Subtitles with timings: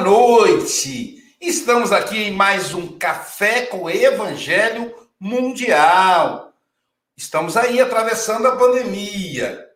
[0.00, 1.24] noite.
[1.40, 6.52] Estamos aqui em mais um Café com Evangelho Mundial.
[7.16, 9.66] Estamos aí atravessando a pandemia.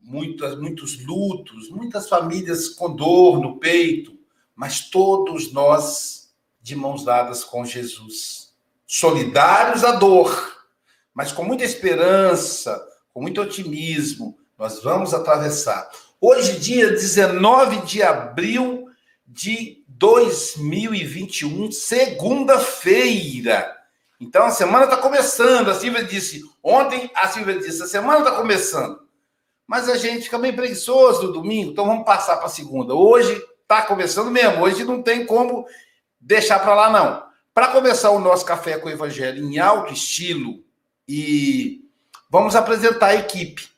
[0.00, 4.18] Muitas, muitos lutos, muitas famílias com dor no peito,
[4.56, 6.30] mas todos nós
[6.62, 8.54] de mãos dadas com Jesus,
[8.86, 10.56] solidários à dor,
[11.12, 12.82] mas com muita esperança,
[13.12, 15.90] com muito otimismo, nós vamos atravessar.
[16.20, 18.77] Hoje, dia 19 de abril
[19.38, 23.72] de 2021, segunda-feira.
[24.18, 25.70] Então, a semana está começando.
[25.70, 29.00] A Silvia disse ontem, a Silvia disse, a semana está começando.
[29.64, 32.94] Mas a gente fica meio preguiçoso no domingo, então vamos passar para segunda.
[32.94, 35.68] Hoje está começando mesmo, hoje não tem como
[36.20, 37.22] deixar para lá, não.
[37.54, 40.64] Para começar o nosso café com o Evangelho em alto estilo,
[41.06, 41.84] e
[42.28, 43.68] vamos apresentar a equipe.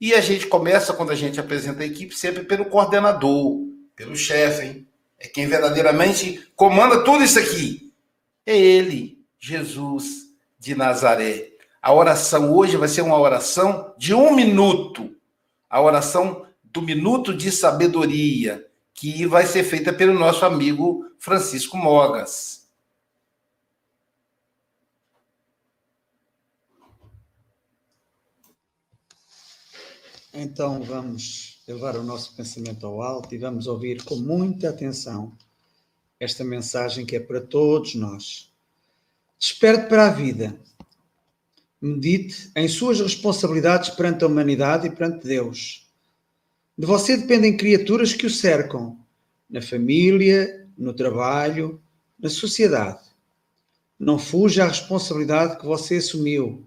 [0.00, 3.67] E a gente começa, quando a gente apresenta a equipe, sempre pelo coordenador,
[3.98, 4.88] pelo chefe, hein?
[5.18, 7.92] É quem verdadeiramente comanda tudo isso aqui.
[8.46, 11.50] É ele, Jesus de Nazaré.
[11.82, 15.12] A oração hoje vai ser uma oração de um minuto.
[15.68, 18.64] A oração do minuto de sabedoria,
[18.94, 22.68] que vai ser feita pelo nosso amigo Francisco Mogas.
[30.32, 35.36] Então vamos levar o nosso pensamento ao alto e vamos ouvir com muita atenção
[36.18, 38.50] esta mensagem que é para todos nós.
[39.38, 40.58] Desperte para a vida.
[41.80, 45.86] Medite em suas responsabilidades perante a humanidade e perante Deus.
[46.76, 48.98] De você dependem criaturas que o cercam,
[49.48, 51.80] na família, no trabalho,
[52.18, 53.04] na sociedade.
[53.98, 56.64] Não fuja à responsabilidade que você assumiu.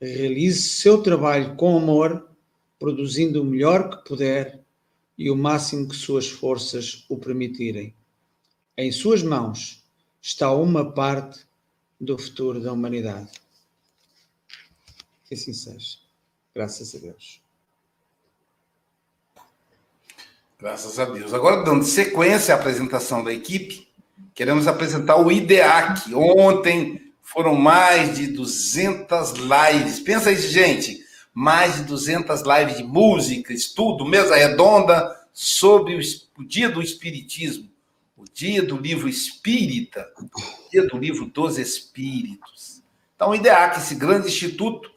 [0.00, 2.33] Realize seu trabalho com amor
[2.78, 4.60] produzindo o melhor que puder
[5.16, 7.94] e o máximo que suas forças o permitirem.
[8.76, 9.82] Em suas mãos
[10.20, 11.46] está uma parte
[12.00, 13.30] do futuro da humanidade.
[15.26, 15.98] Que assim seja.
[16.54, 17.40] Graças a Deus.
[20.58, 21.32] Graças a Deus.
[21.32, 23.86] Agora, dando sequência à apresentação da equipe,
[24.34, 26.14] queremos apresentar o IDEAC.
[26.14, 30.00] Ontem foram mais de 200 lives.
[30.00, 31.03] Pensa isso, gente
[31.34, 35.98] mais de 200 lives de música, estudo, mesa redonda sobre
[36.38, 37.68] o dia do Espiritismo,
[38.16, 42.82] o dia do livro espírita, o dia do livro dos Espíritos.
[43.16, 44.88] Então, o IDEAC, esse grande instituto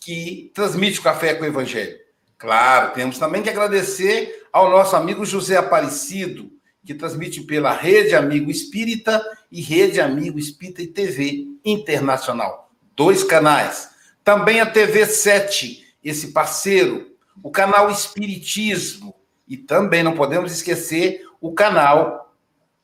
[0.00, 1.96] que transmite o café com o Evangelho.
[2.38, 6.50] Claro, temos também que agradecer ao nosso amigo José Aparecido,
[6.84, 12.72] que transmite pela Rede Amigo Espírita e Rede Amigo Espírita e TV Internacional.
[12.96, 13.90] Dois canais.
[14.24, 19.14] Também a TV 7, esse parceiro, o canal Espiritismo.
[19.46, 22.32] E também não podemos esquecer o canal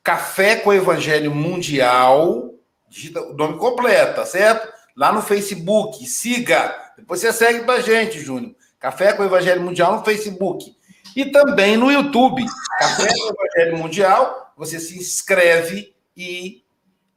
[0.03, 2.53] Café com Evangelho Mundial,
[2.87, 4.71] digita o nome completo, tá certo?
[4.95, 6.75] Lá no Facebook, siga.
[6.97, 8.55] Depois você segue pra gente, Júnior.
[8.79, 10.75] Café com Evangelho Mundial no Facebook.
[11.15, 12.45] E também no YouTube.
[12.79, 16.63] Café com Evangelho Mundial, você se inscreve e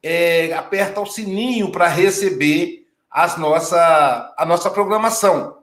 [0.02, 5.61] é, aperta o sininho para receber as nossa, a nossa programação.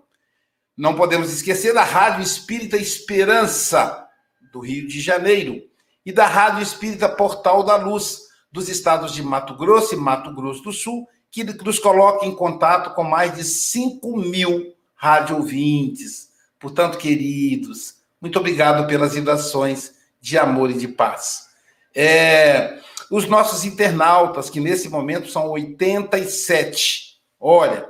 [0.80, 4.08] Não podemos esquecer da Rádio Espírita Esperança,
[4.54, 5.62] do Rio de Janeiro,
[6.06, 10.64] e da Rádio Espírita Portal da Luz, dos estados de Mato Grosso e Mato Grosso
[10.64, 16.30] do Sul, que nos coloca em contato com mais de 5 mil rádio ouvintes.
[16.58, 19.92] Portanto, queridos, muito obrigado pelas vibrações
[20.22, 21.50] de amor e de paz.
[21.94, 22.80] É,
[23.12, 27.20] os nossos internautas, que nesse momento são 87.
[27.38, 27.90] Olha,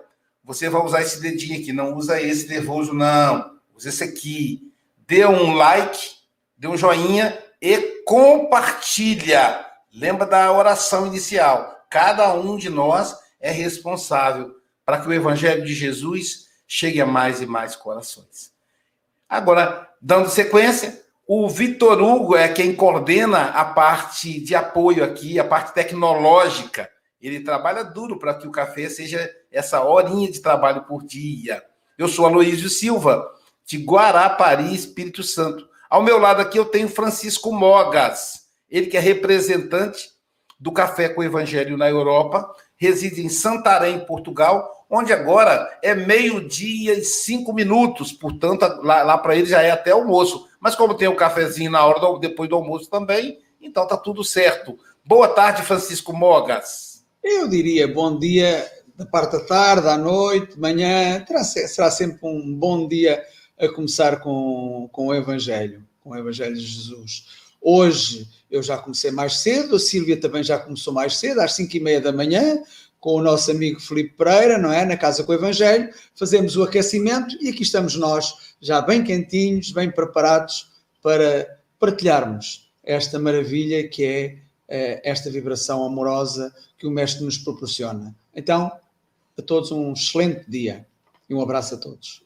[0.49, 3.51] você vai usar esse dedinho aqui, não usa esse nervoso, não.
[3.75, 4.73] Usa esse aqui.
[5.07, 6.09] Dê um like,
[6.57, 9.63] dê um joinha e compartilha.
[9.93, 11.85] Lembra da oração inicial.
[11.87, 17.43] Cada um de nós é responsável para que o Evangelho de Jesus chegue a mais
[17.43, 18.51] e mais corações.
[19.29, 25.43] Agora, dando sequência, o Vitor Hugo é quem coordena a parte de apoio aqui, a
[25.43, 26.89] parte tecnológica
[27.21, 31.63] ele trabalha duro para que o café seja essa horinha de trabalho por dia.
[31.97, 33.29] Eu sou Aloísio Silva,
[33.65, 35.67] de Guarapari, Espírito Santo.
[35.89, 40.11] Ao meu lado aqui eu tenho Francisco Mogas, ele que é representante
[40.59, 47.03] do Café com Evangelho na Europa, reside em Santarém, Portugal, onde agora é meio-dia e
[47.03, 50.47] cinco minutos, portanto, lá, lá para ele já é até almoço.
[50.59, 53.95] Mas como tem o um cafezinho na hora do, depois do almoço também, então tá
[53.95, 54.77] tudo certo.
[55.05, 56.88] Boa tarde, Francisco Mogas.
[57.23, 62.53] Eu diria bom dia da parte da tarde, à noite, de manhã, será sempre um
[62.53, 63.21] bom dia
[63.59, 67.25] a começar com, com o Evangelho, com o Evangelho de Jesus.
[67.61, 71.75] Hoje eu já comecei mais cedo, a Sílvia também já começou mais cedo, às 5
[71.75, 72.63] e meia da manhã,
[73.01, 74.85] com o nosso amigo Felipe Pereira, não é?
[74.85, 79.71] Na Casa com o Evangelho, fazemos o aquecimento e aqui estamos nós, já bem quentinhos,
[79.71, 80.71] bem preparados
[81.01, 88.15] para partilharmos esta maravilha que é esta vibração amorosa que o Mestre nos proporciona.
[88.35, 88.71] Então,
[89.37, 90.85] a todos um excelente dia
[91.29, 92.23] e um abraço a todos.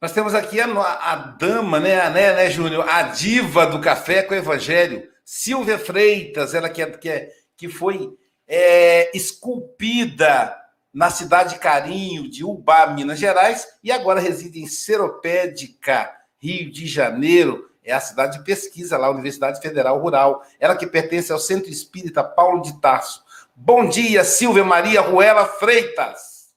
[0.00, 2.86] Nós temos aqui a, a dama, né, né, né, Júnior?
[2.88, 7.68] A diva do café com o Evangelho, Silvia Freitas, ela que, é, que, é, que
[7.68, 8.14] foi
[8.46, 10.54] é, esculpida
[10.92, 16.86] na cidade de Carinho, de Ubá, Minas Gerais, e agora reside em Seropédica, Rio de
[16.86, 17.70] Janeiro.
[17.86, 20.44] É a cidade de pesquisa lá, Universidade Federal Rural.
[20.58, 23.24] Ela que pertence ao Centro Espírita Paulo de Tarso.
[23.54, 26.50] Bom dia, Silvia Maria Ruela Freitas.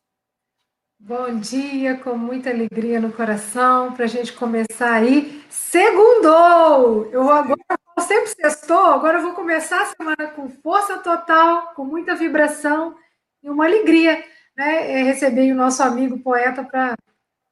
[0.97, 5.45] Bom dia, com muita alegria no coração, para a gente começar aí.
[5.49, 7.07] Segundou!
[7.11, 7.59] Eu agora
[7.99, 12.95] sempre sextou, agora eu vou começar a semana com força total, com muita vibração
[13.43, 14.25] e uma alegria,
[14.57, 14.99] né?
[14.99, 16.95] É receber o nosso amigo poeta para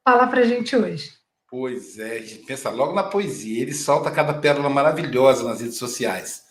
[0.04, 1.17] falar para a gente hoje.
[1.50, 5.78] Pois é, a gente pensa logo na poesia, ele solta cada pérola maravilhosa nas redes
[5.78, 6.42] sociais.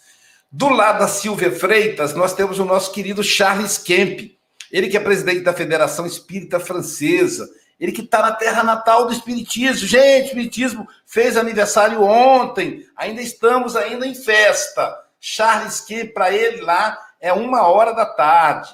[0.51, 4.35] Do lado da Silvia Freitas, nós temos o nosso querido Charles Kemp,
[4.71, 7.47] ele que é presidente da Federação Espírita Francesa,
[7.79, 9.87] ele que está na terra natal do Espiritismo.
[9.87, 14.97] Gente, o Espiritismo fez aniversário ontem, ainda estamos ainda em festa.
[15.19, 18.73] Charles que para ele lá é uma hora da tarde.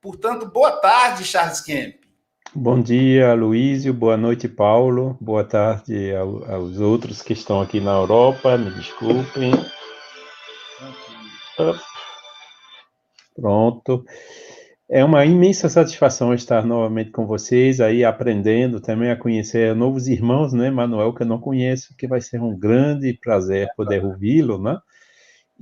[0.00, 2.01] Portanto, boa tarde, Charles Kemp.
[2.54, 3.94] Bom dia, Luísio.
[3.94, 5.16] Boa noite, Paulo.
[5.18, 8.58] Boa tarde aos outros que estão aqui na Europa.
[8.58, 9.52] Me desculpem.
[13.34, 14.04] Pronto.
[14.86, 20.52] É uma imensa satisfação estar novamente com vocês aí, aprendendo também a conhecer novos irmãos,
[20.52, 24.78] né, Manuel, que eu não conheço, que vai ser um grande prazer poder ouvi-lo, né?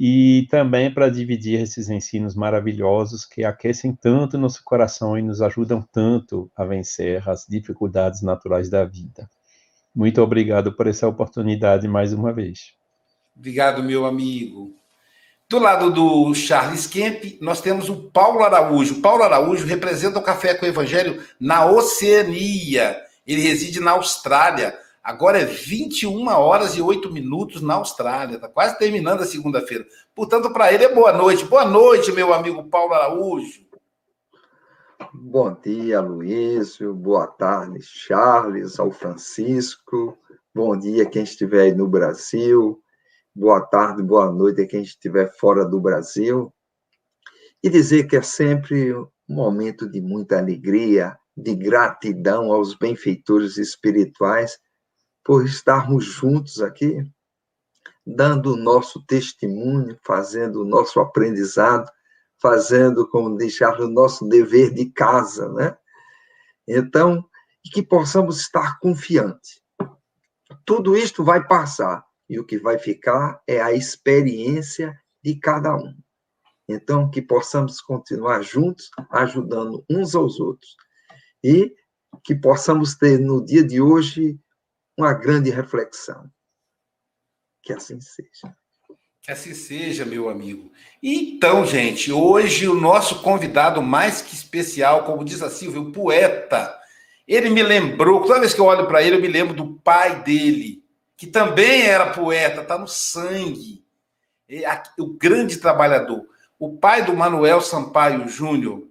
[0.02, 5.87] E também para dividir esses ensinos maravilhosos que aquecem tanto nosso coração e nos ajudam
[5.93, 9.29] tanto a vencer as dificuldades naturais da vida.
[9.94, 12.73] Muito obrigado por essa oportunidade mais uma vez.
[13.37, 14.75] Obrigado, meu amigo.
[15.47, 19.03] Do lado do Charles Kemp, nós temos o Paulo Araújo.
[19.03, 22.96] Paulo Araújo representa o Café com o Evangelho na Oceania.
[23.26, 24.75] Ele reside na Austrália.
[25.02, 28.37] Agora é 21 horas e 8 minutos na Austrália.
[28.37, 29.87] Está quase terminando a segunda-feira.
[30.14, 31.44] Portanto, para ele é boa noite.
[31.44, 33.64] Boa noite, meu amigo Paulo Araújo.
[35.12, 36.94] Bom dia, Luísio.
[36.94, 40.19] Boa tarde, Charles, ao Francisco.
[40.55, 42.82] Bom dia, quem estiver aí no Brasil
[43.34, 46.53] boa tarde, boa noite a quem estiver fora do Brasil.
[47.63, 54.58] E dizer que é sempre um momento de muita alegria, de gratidão aos benfeitores espirituais
[55.31, 57.08] por estarmos juntos aqui,
[58.05, 61.89] dando o nosso testemunho, fazendo o nosso aprendizado,
[62.43, 65.79] fazendo, como deixar o nosso dever de casa, né?
[66.67, 67.25] Então,
[67.72, 69.63] que possamos estar confiantes.
[70.67, 75.96] Tudo isto vai passar e o que vai ficar é a experiência de cada um.
[76.69, 80.75] Então, que possamos continuar juntos, ajudando uns aos outros.
[81.41, 81.72] E
[82.25, 84.37] que possamos ter no dia de hoje
[84.97, 86.31] uma grande reflexão.
[87.63, 88.55] Que assim seja.
[89.23, 90.73] Que assim seja, meu amigo.
[91.03, 96.79] Então, gente, hoje o nosso convidado mais que especial, como diz a Silvia, o poeta,
[97.29, 100.23] ele me lembrou, toda vez que eu olho para ele, eu me lembro do pai
[100.23, 100.82] dele,
[101.17, 103.85] que também era poeta, está no sangue.
[104.99, 106.27] O grande trabalhador.
[106.59, 108.89] O pai do Manuel Sampaio Júnior,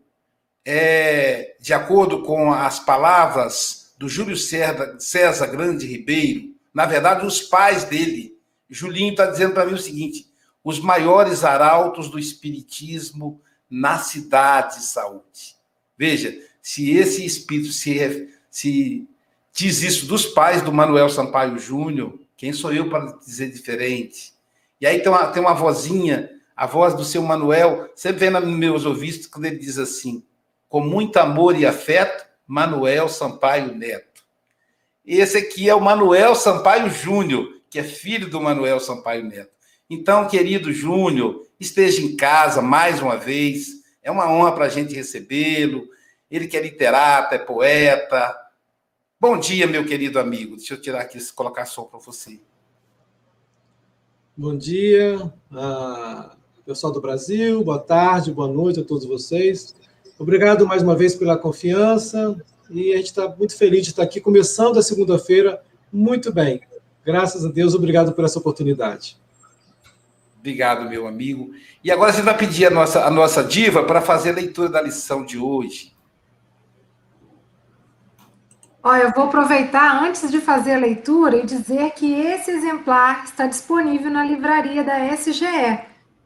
[0.63, 7.83] é, de acordo com as palavras do Júlio César Grande Ribeiro, na verdade, os pais
[7.83, 8.33] dele,
[8.69, 10.25] Julinho está dizendo para mim o seguinte:
[10.63, 15.57] os maiores arautos do espiritismo na cidade de saúde.
[15.97, 19.05] Veja, se esse espírito se, se
[19.53, 24.33] diz isso dos pais do Manuel Sampaio Júnior, quem sou eu para dizer diferente?
[24.79, 28.57] E aí tem uma, tem uma vozinha, a voz do seu Manuel, sempre vem nos
[28.57, 30.23] meus ouvidos quando ele diz assim:
[30.69, 34.23] com muito amor e afeto, Manuel Sampaio Neto.
[35.05, 39.51] Esse aqui é o Manuel Sampaio Júnior, que é filho do Manuel Sampaio Neto.
[39.89, 43.67] Então, querido Júnior, esteja em casa mais uma vez.
[44.01, 45.87] É uma honra para a gente recebê-lo.
[46.29, 48.35] Ele que é literato, é poeta,
[49.21, 50.55] Bom dia, meu querido amigo.
[50.55, 52.39] Deixa eu tirar aqui, colocar som para você.
[54.35, 55.17] Bom dia,
[55.51, 57.61] uh, pessoal do Brasil.
[57.61, 59.75] Boa tarde, boa noite a todos vocês.
[60.19, 62.35] Obrigado mais uma vez pela confiança.
[62.69, 65.61] E a gente está muito feliz de estar aqui começando a segunda-feira
[65.91, 66.61] muito bem.
[67.05, 69.17] Graças a Deus, obrigado por essa oportunidade.
[70.37, 71.51] Obrigado, meu amigo.
[71.83, 74.81] E agora você vai pedir a nossa, a nossa diva para fazer a leitura da
[74.81, 75.93] lição de hoje.
[78.83, 83.47] Olha, eu vou aproveitar antes de fazer a leitura e dizer que esse exemplar está
[83.47, 85.79] disponível na livraria da SGE.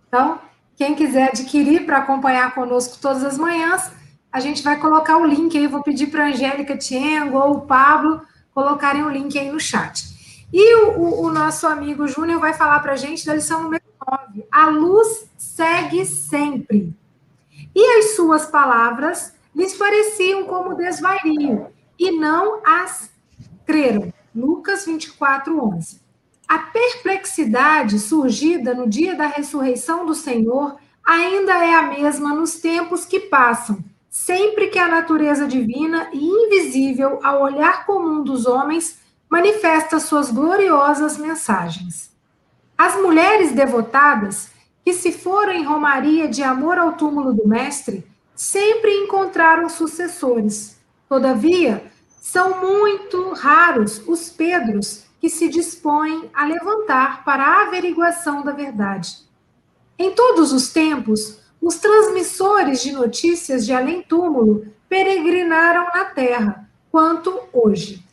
[0.07, 0.39] Então,
[0.75, 3.91] quem quiser adquirir para acompanhar conosco todas as manhãs,
[4.31, 5.67] a gente vai colocar o link aí.
[5.67, 8.21] Vou pedir para a Angélica Tiengo ou o Pablo
[8.53, 10.13] colocarem o link aí no chat.
[10.51, 14.45] E o, o, nosso amigo Júnior vai falar para a gente da lição número 9.
[14.51, 16.95] A luz segue sempre.
[17.75, 23.11] E as suas palavras lhes pareciam como desvario, e não as
[23.65, 24.13] creram.
[24.35, 26.02] Lucas 24, 11.
[26.53, 33.05] A perplexidade surgida no dia da ressurreição do Senhor ainda é a mesma nos tempos
[33.05, 39.99] que passam, sempre que a natureza divina e invisível ao olhar comum dos homens manifesta
[39.99, 42.11] suas gloriosas mensagens.
[42.77, 44.51] As mulheres devotadas,
[44.85, 48.05] que se foram em romaria de amor ao túmulo do Mestre,
[48.35, 50.77] sempre encontraram sucessores.
[51.09, 51.83] Todavia,
[52.21, 59.19] são muito raros os Pedros que se dispõem a levantar para a averiguação da verdade.
[59.97, 68.03] Em todos os tempos, os transmissores de notícias de além-túmulo peregrinaram na terra, quanto hoje.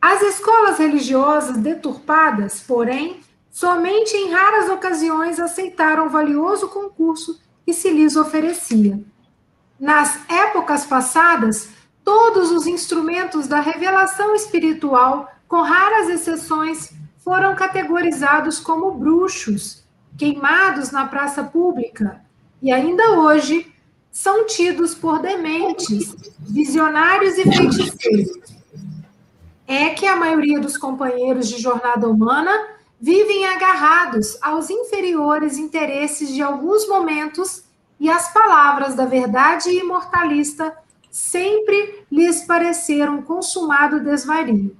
[0.00, 7.90] As escolas religiosas deturpadas, porém, somente em raras ocasiões aceitaram o valioso concurso que se
[7.90, 8.98] lhes oferecia.
[9.78, 11.68] Nas épocas passadas,
[12.02, 19.84] todos os instrumentos da revelação espiritual, com raras exceções, foram categorizados como bruxos,
[20.18, 22.20] queimados na praça pública,
[22.60, 23.72] e ainda hoje
[24.10, 28.32] são tidos por dementes, visionários e feiticeiros
[29.64, 32.50] é que a maioria dos companheiros de jornada humana
[33.00, 37.62] vivem agarrados aos inferiores interesses de alguns momentos
[38.00, 40.76] e as palavras da verdade imortalista
[41.12, 44.76] sempre lhes pareceram consumado desvario.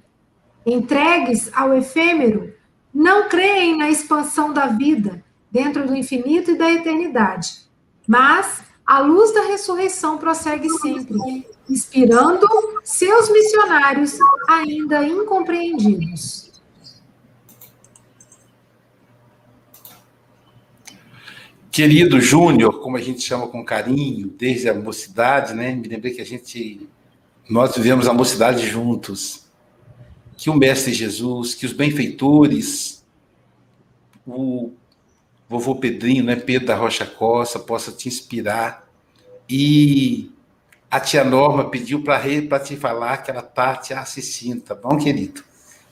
[0.65, 2.53] Entregues ao efêmero,
[2.93, 7.67] não creem na expansão da vida dentro do infinito e da eternidade,
[8.07, 12.47] mas a luz da ressurreição prossegue sempre, inspirando
[12.83, 14.17] seus missionários
[14.47, 16.45] ainda incompreendidos.
[21.71, 25.75] Querido Júnior, como a gente chama com carinho, desde a mocidade, né?
[25.75, 26.87] Me lembrei que a gente,
[27.49, 29.44] nós vivemos a mocidade juntos.
[30.37, 33.03] Que o Mestre Jesus, que os benfeitores,
[34.25, 34.73] o
[35.47, 38.87] vovô Pedrinho, né, Pedro da Rocha Costa, possa te inspirar
[39.47, 40.31] e
[40.89, 45.43] a tia Norma pediu para te falar que ela está te assistindo, tá bom, querido?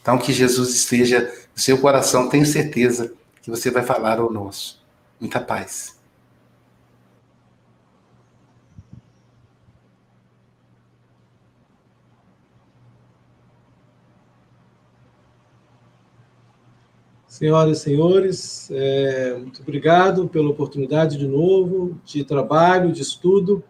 [0.02, 1.22] Então, que Jesus esteja
[1.56, 4.82] no seu coração, tenho certeza que você vai falar ao nosso.
[5.20, 5.96] Muita paz.
[17.44, 23.62] Senhoras e senhores, é, muito obrigado pela oportunidade de novo de trabalho, de estudo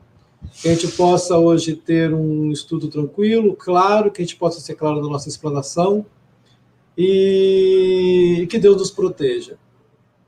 [0.62, 4.76] que a gente possa hoje ter um estudo tranquilo, claro, que a gente possa ser
[4.76, 6.06] claro na nossa explanação
[6.96, 9.58] e que Deus nos proteja.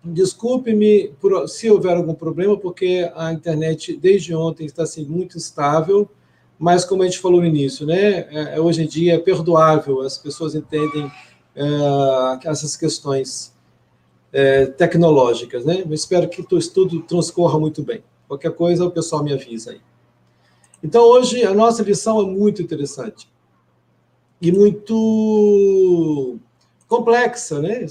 [0.04, 1.12] Desculpe-me
[1.48, 6.10] se houver algum problema, porque a internet desde ontem está assim, muito instável,
[6.58, 8.25] mas como a gente falou no início, né,
[8.56, 11.12] é, hoje em dia é perdoável, as pessoas entendem
[11.56, 13.54] é, essas questões
[14.34, 15.84] é, tecnológicas, né?
[15.86, 18.04] Eu espero que o estudo transcorra muito bem.
[18.28, 19.82] Qualquer coisa, o pessoal me avisa aí.
[20.84, 23.30] Então, hoje, a nossa lição é muito interessante
[24.42, 26.38] e muito
[26.88, 27.86] complexa, né?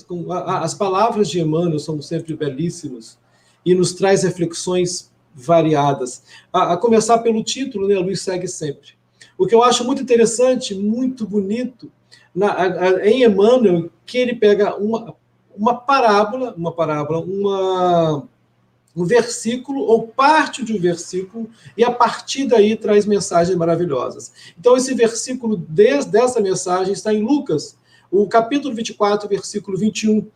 [0.47, 3.18] As palavras de Emmanuel são sempre belíssimas
[3.64, 6.23] e nos traz reflexões variadas.
[6.52, 7.97] A, começar pelo título, né?
[7.97, 8.90] A luz segue sempre.
[9.37, 11.90] O que eu acho muito interessante, muito bonito,
[12.34, 15.14] na, a, em Emmanuel, que ele pega uma,
[15.56, 18.28] uma parábola, uma parábola, uma
[18.96, 24.32] um versículo ou parte de um versículo, e a partir daí traz mensagens maravilhosas.
[24.58, 27.76] Então, esse versículo dessa mensagem está em Lucas,
[28.10, 30.30] o capítulo 24, versículo 21, uh,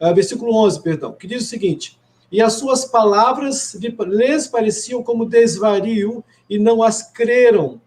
[0.00, 1.98] ah, versículo 11, perdão, que diz o seguinte:
[2.32, 7.78] E as suas palavras lhes pareciam como desvario e não as creram.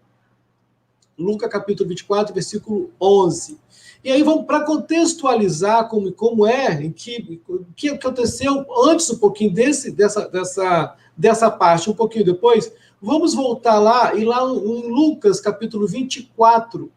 [1.18, 3.58] Lucas capítulo 24, versículo 11.
[4.04, 7.40] E aí vamos para contextualizar como, como é, que,
[7.76, 13.78] que aconteceu antes um pouquinho desse, dessa, dessa, dessa parte, um pouquinho depois, vamos voltar
[13.78, 16.90] lá e lá em Lucas, capítulo 24,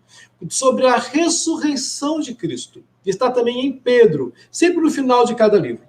[0.50, 2.84] sobre a ressurreição de Cristo.
[3.06, 5.84] Está também em Pedro, sempre no final de cada livro.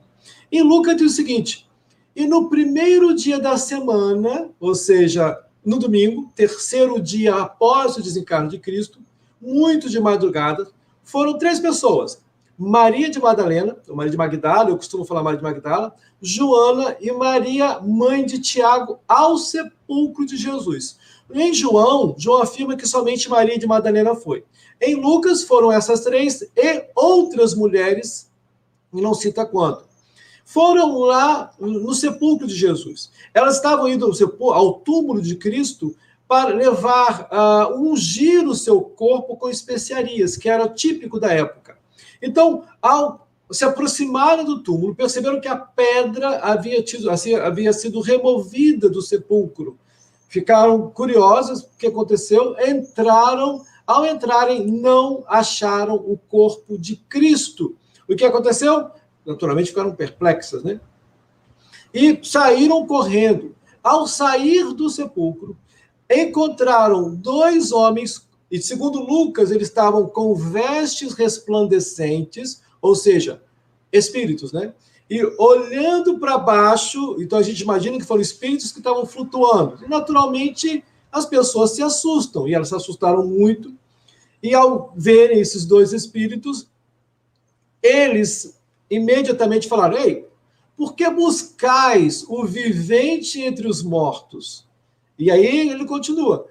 [0.53, 1.67] Em Lucas diz o seguinte:
[2.15, 8.49] E no primeiro dia da semana, ou seja, no domingo, terceiro dia após o desencarno
[8.49, 9.01] de Cristo,
[9.43, 10.69] muito de madrugada,
[11.03, 12.23] foram três pessoas:
[12.57, 15.93] Maria de Madalena, Maria de Magdala, eu costumo falar Maria de Magdala,
[16.23, 20.99] Joana e Maria, mãe de Tiago, ao sepulcro de Jesus.
[21.35, 24.45] Em João, João afirma que somente Maria de Madalena foi.
[24.81, 28.31] Em Lucas foram essas três e outras mulheres,
[28.95, 29.85] e não cita quanto.
[30.47, 33.11] Foram lá no sepulcro de Jesus.
[33.35, 34.09] Elas estavam indo
[34.53, 35.95] ao túmulo de Cristo
[36.29, 41.77] para levar, uh, ungir o seu corpo com especiarias, que era típico da época.
[42.23, 48.01] Então, ao se aproximaram do túmulo, perceberam que a pedra havia, tido, assim, havia sido
[48.01, 49.79] removida do sepulcro.
[50.29, 53.63] Ficaram curiosos o que aconteceu, entraram.
[53.87, 57.77] Ao entrarem, não acharam o corpo de Cristo.
[58.09, 58.91] O que aconteceu?
[59.27, 60.81] Naturalmente ficaram perplexas, né?
[61.93, 63.55] E saíram correndo.
[63.83, 65.57] Ao sair do sepulcro,
[66.11, 73.43] encontraram dois homens, e segundo Lucas, eles estavam com vestes resplandecentes, ou seja,
[73.93, 74.73] espíritos, né?
[75.09, 79.85] E olhando para baixo, então a gente imagina que foram espíritos que estavam flutuando.
[79.85, 83.73] E naturalmente as pessoas se assustam, e elas se assustaram muito.
[84.43, 86.69] E ao verem esses dois espíritos,
[87.83, 88.56] eles
[88.91, 90.27] imediatamente falaram: Ei,
[90.77, 94.67] por que buscais o vivente entre os mortos?
[95.19, 96.47] E aí ele continua: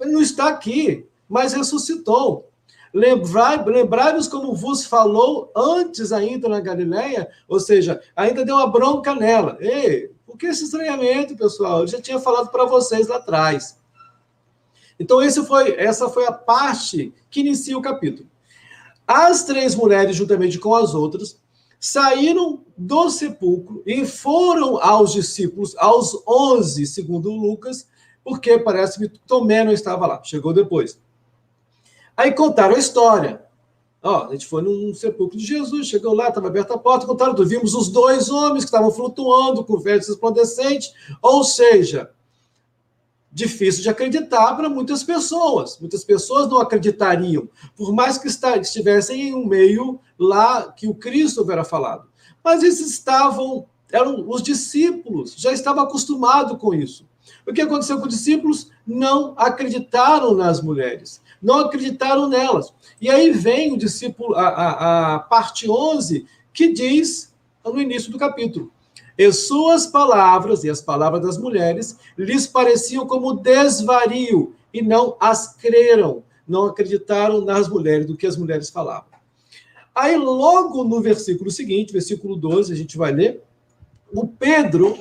[0.00, 2.50] Ele não está aqui, mas ressuscitou.
[2.92, 9.56] Lembrai-vos como vos falou antes ainda na Galileia, ou seja, ainda deu uma bronca nela.
[9.60, 11.80] Ei, por que esse estranhamento, pessoal?
[11.80, 13.78] Eu já tinha falado para vocês lá atrás.
[14.98, 18.28] Então, esse foi, essa foi a parte que inicia o capítulo.
[19.06, 21.39] As três mulheres, juntamente com as outras,
[21.80, 27.88] saíram do sepulcro e foram aos discípulos, aos onze, segundo Lucas,
[28.22, 31.00] porque parece que Tomé não estava lá, chegou depois.
[32.14, 33.42] Aí contaram a história.
[34.02, 37.34] Ó, a gente foi num sepulcro de Jesus, chegou lá, estava aberta a porta, contaram,
[37.44, 42.10] vimos os dois homens que estavam flutuando com vestes resplandecentes, ou seja,
[43.32, 45.78] difícil de acreditar para muitas pessoas.
[45.78, 51.38] Muitas pessoas não acreditariam, por mais que estivessem em um meio lá que o Cristo
[51.38, 52.08] houvera falado.
[52.42, 57.08] Mas eles estavam, eram os discípulos, já estavam acostumados com isso.
[57.46, 58.70] O que aconteceu com os discípulos?
[58.86, 62.72] Não acreditaram nas mulheres não acreditaram nelas.
[63.00, 67.32] E aí vem o discípulo, a, a, a parte 11, que diz
[67.64, 68.70] no início do capítulo:
[69.20, 75.54] E suas palavras, e as palavras das mulheres, lhes pareciam como desvario, e não as
[75.56, 79.10] creram, não acreditaram nas mulheres, do que as mulheres falavam.
[79.94, 83.44] Aí, logo no versículo seguinte, versículo 12, a gente vai ler,
[84.10, 84.96] o Pedro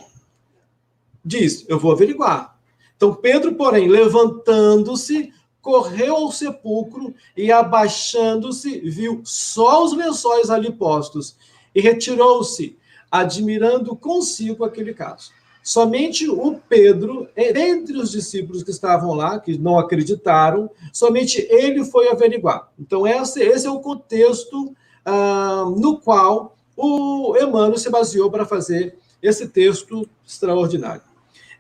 [1.24, 2.60] diz: Eu vou averiguar.
[2.98, 11.38] Então, Pedro, porém, levantando-se, correu ao sepulcro e, abaixando-se, viu só os lençóis ali postos
[11.74, 12.78] e retirou-se,
[13.12, 15.32] admirando consigo aquele caso.
[15.62, 22.10] Somente o Pedro, entre os discípulos que estavam lá, que não acreditaram, somente ele foi
[22.10, 22.72] averiguar.
[22.80, 24.74] Então, esse, esse é o contexto
[25.06, 31.02] ah, no qual o Emmanuel se baseou para fazer esse texto extraordinário.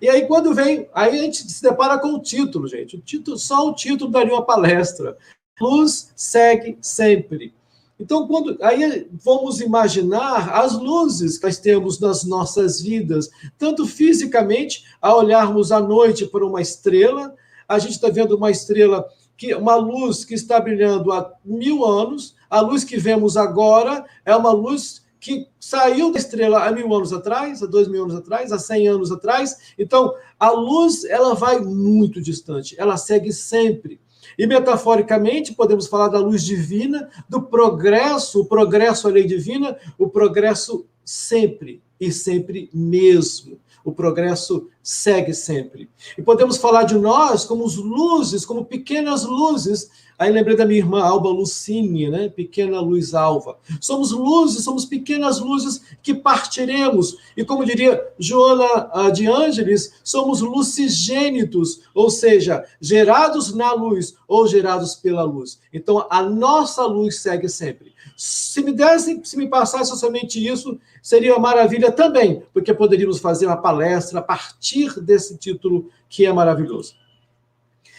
[0.01, 2.95] E aí, quando vem, aí a gente se depara com o título, gente.
[2.95, 5.17] O título, só o título daria uma palestra.
[5.59, 7.53] Luz segue sempre.
[7.99, 14.85] Então, quando aí vamos imaginar as luzes que nós temos nas nossas vidas, tanto fisicamente,
[15.01, 17.35] a olharmos à noite para uma estrela,
[17.67, 22.35] a gente está vendo uma estrela que uma luz que está brilhando há mil anos,
[22.49, 27.11] a luz que vemos agora é uma luz que saiu da estrela há mil anos
[27.11, 29.73] atrás, há dois mil anos atrás, há cem anos atrás.
[29.77, 33.99] Então, a luz ela vai muito distante, ela segue sempre.
[34.39, 40.07] E metaforicamente, podemos falar da luz divina, do progresso, o progresso à lei divina, o
[40.07, 43.59] progresso sempre e sempre mesmo.
[43.83, 45.89] O progresso segue sempre.
[46.17, 49.89] E podemos falar de nós como luzes, como pequenas luzes
[50.19, 52.27] Aí lembrei da minha irmã Alba Lucine, né?
[52.27, 53.57] Pequena luz alva.
[53.79, 57.17] Somos luzes, somos pequenas luzes que partiremos.
[57.37, 64.45] E como diria Joana ah, de Ângeles, somos lucigênitos, ou seja, gerados na luz ou
[64.45, 65.57] gerados pela luz.
[65.71, 67.93] Então a nossa luz segue sempre.
[68.17, 68.75] Se me
[69.23, 74.68] se me passasse somente isso, seria uma maravilha também, porque poderíamos fazer uma palestra partir
[74.69, 76.95] partir desse título que é maravilhoso.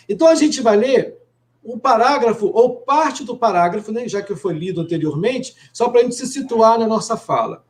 [0.09, 1.19] Então a gente vai ler
[1.65, 6.05] um parágrafo, ou parte do parágrafo, né, já que foi lido anteriormente, só para a
[6.05, 7.65] gente se situar na nossa fala.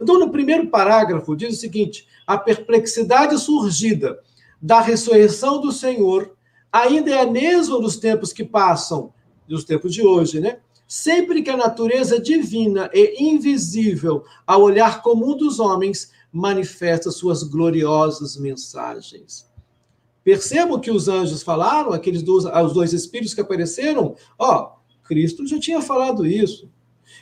[0.00, 4.18] Então, no primeiro parágrafo, diz o seguinte: a perplexidade surgida
[4.60, 6.34] da ressurreição do Senhor
[6.72, 9.12] ainda é a mesma nos tempos que passam,
[9.46, 10.58] nos tempos de hoje, né?
[10.88, 18.36] Sempre que a natureza divina e invisível, ao olhar comum dos homens, manifesta suas gloriosas
[18.36, 19.48] mensagens.
[20.24, 24.72] Percebam que os anjos falaram, aqueles dois, os dois espíritos que apareceram, ó,
[25.04, 26.68] Cristo já tinha falado isso.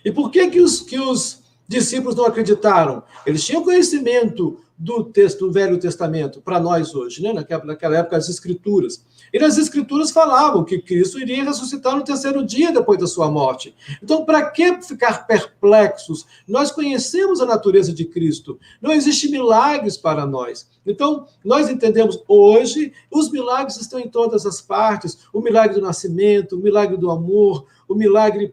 [0.02, 3.02] E por que que os, que os discípulos não acreditaram?
[3.26, 7.32] Eles tinham conhecimento do texto do Velho Testamento para nós hoje, né?
[7.32, 9.04] naquela, naquela época, as Escrituras.
[9.32, 13.74] E nas Escrituras falavam que Cristo iria ressuscitar no terceiro dia depois da sua morte.
[14.02, 16.26] Então, para que ficar perplexos?
[16.48, 18.58] Nós conhecemos a natureza de Cristo.
[18.80, 20.68] Não existe milagres para nós.
[20.84, 26.56] Então, nós entendemos hoje, os milagres estão em todas as partes: o milagre do nascimento,
[26.56, 28.52] o milagre do amor, o milagre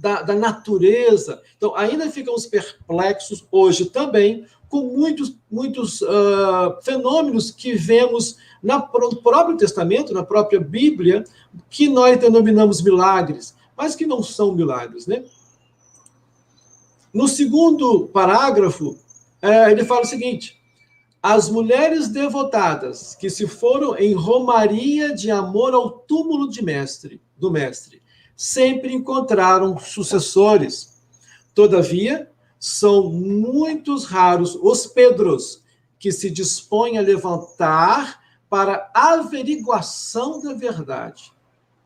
[0.00, 1.42] da, da, natureza.
[1.56, 9.16] Então, ainda ficamos perplexos hoje também com muitos, muitos uh, fenômenos que vemos na, no
[9.16, 11.24] próprio Testamento, na própria Bíblia,
[11.68, 15.24] que nós denominamos milagres, mas que não são milagres, né?
[17.12, 18.96] No segundo parágrafo,
[19.42, 20.58] é, ele fala o seguinte:
[21.22, 27.50] as mulheres devotadas que se foram em romaria de amor ao túmulo de mestre, do
[27.50, 28.01] mestre,
[28.36, 31.00] sempre encontraram sucessores.
[31.54, 35.62] Todavia, são muitos raros os Pedros
[35.98, 41.32] que se dispõem a levantar para averiguação da verdade.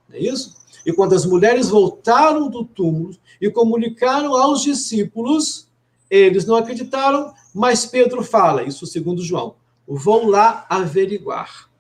[0.09, 0.54] Não é isso?
[0.85, 5.68] E quando as mulheres voltaram do túmulo e comunicaram aos discípulos,
[6.09, 9.56] eles não acreditaram, mas Pedro fala, isso segundo João,
[9.87, 11.70] vão lá averiguar.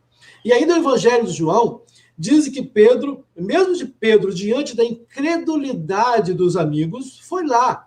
[0.44, 1.82] E ainda o Evangelho de João
[2.18, 7.86] diz que Pedro, mesmo de Pedro, diante da incredulidade dos amigos, foi lá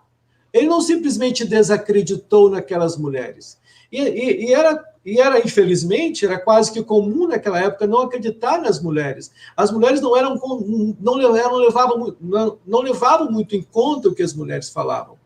[0.52, 3.58] ele não simplesmente desacreditou naquelas mulheres.
[3.90, 8.60] E, e, e, era, e era, infelizmente, era quase que comum naquela época não acreditar
[8.60, 9.30] nas mulheres.
[9.56, 14.22] As mulheres não eram não, não, levavam, não, não levavam muito em conta o que
[14.22, 15.18] as mulheres falavam.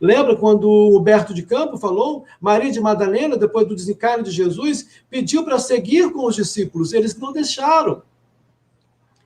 [0.00, 2.24] Lembra quando o Huberto de Campo falou?
[2.40, 6.92] Maria de Madalena, depois do desencarne de Jesus, pediu para seguir com os discípulos.
[6.92, 8.02] Eles não deixaram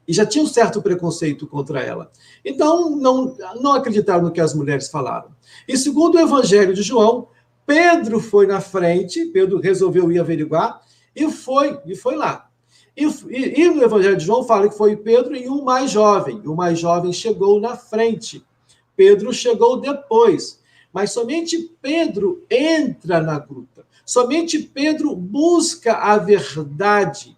[0.06, 2.10] e já tinha um certo preconceito contra ela.
[2.44, 5.30] Então, não, não acreditaram no que as mulheres falaram.
[5.66, 7.28] E segundo o Evangelho de João,
[7.66, 10.80] Pedro foi na frente, Pedro resolveu ir averiguar,
[11.14, 12.48] e foi, e foi lá.
[12.96, 16.40] E, e, e no Evangelho de João fala que foi Pedro e um mais jovem.
[16.46, 18.44] O mais jovem chegou na frente.
[18.96, 20.60] Pedro chegou depois.
[20.92, 23.84] Mas somente Pedro entra na gruta.
[24.04, 27.35] Somente Pedro busca a verdade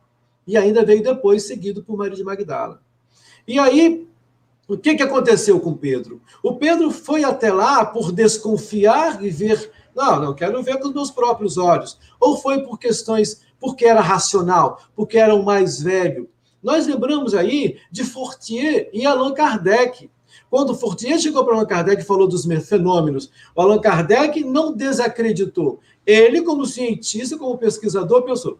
[0.48, 2.80] e ainda veio depois seguido por Maria de Magdala.
[3.46, 4.08] E aí,
[4.66, 6.22] o que, que aconteceu com Pedro?
[6.42, 10.94] O Pedro foi até lá por desconfiar e ver, não, não quero ver com os
[10.94, 11.98] meus próprios olhos.
[12.18, 16.30] Ou foi por questões, porque era racional, porque era o mais velho.
[16.62, 20.10] Nós lembramos aí de Fortier e Allan Kardec.
[20.48, 25.78] Quando Fortier chegou para Allan Kardec e falou dos fenômenos, o Allan Kardec não desacreditou.
[26.06, 28.58] Ele, como cientista, como pesquisador, pensou: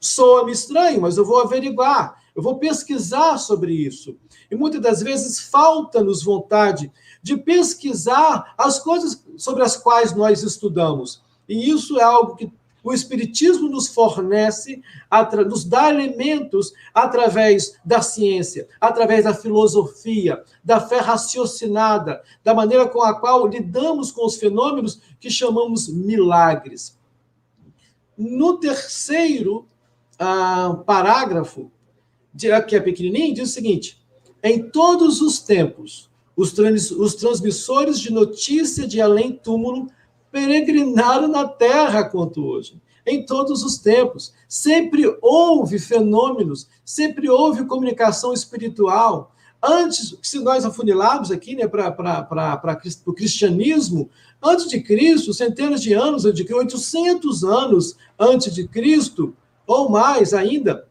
[0.00, 4.16] soa-me estranho, mas eu vou averiguar, eu vou pesquisar sobre isso.
[4.50, 6.90] E muitas das vezes falta-nos vontade
[7.22, 11.22] de pesquisar as coisas sobre as quais nós estudamos.
[11.48, 12.50] E isso é algo que
[12.82, 14.80] o Espiritismo nos fornece,
[15.46, 23.02] nos dá elementos através da ciência, através da filosofia, da fé raciocinada, da maneira com
[23.02, 26.96] a qual lidamos com os fenômenos que chamamos milagres.
[28.16, 29.68] No terceiro
[30.18, 31.70] ah, parágrafo,
[32.66, 33.98] que é pequenininho, diz o seguinte:
[34.42, 39.88] em todos os tempos, os, trans, os transmissores de notícia de além-túmulo
[40.30, 42.80] peregrinaram na Terra quanto hoje.
[43.04, 44.34] Em todos os tempos.
[44.46, 49.34] Sempre houve fenômenos, sempre houve comunicação espiritual.
[49.62, 54.08] Antes, se nós afunilarmos aqui né, para o cristianismo,
[54.42, 59.34] antes de Cristo, centenas de anos, eu digo 800 anos antes de Cristo,
[59.68, 60.88] ou mais ainda,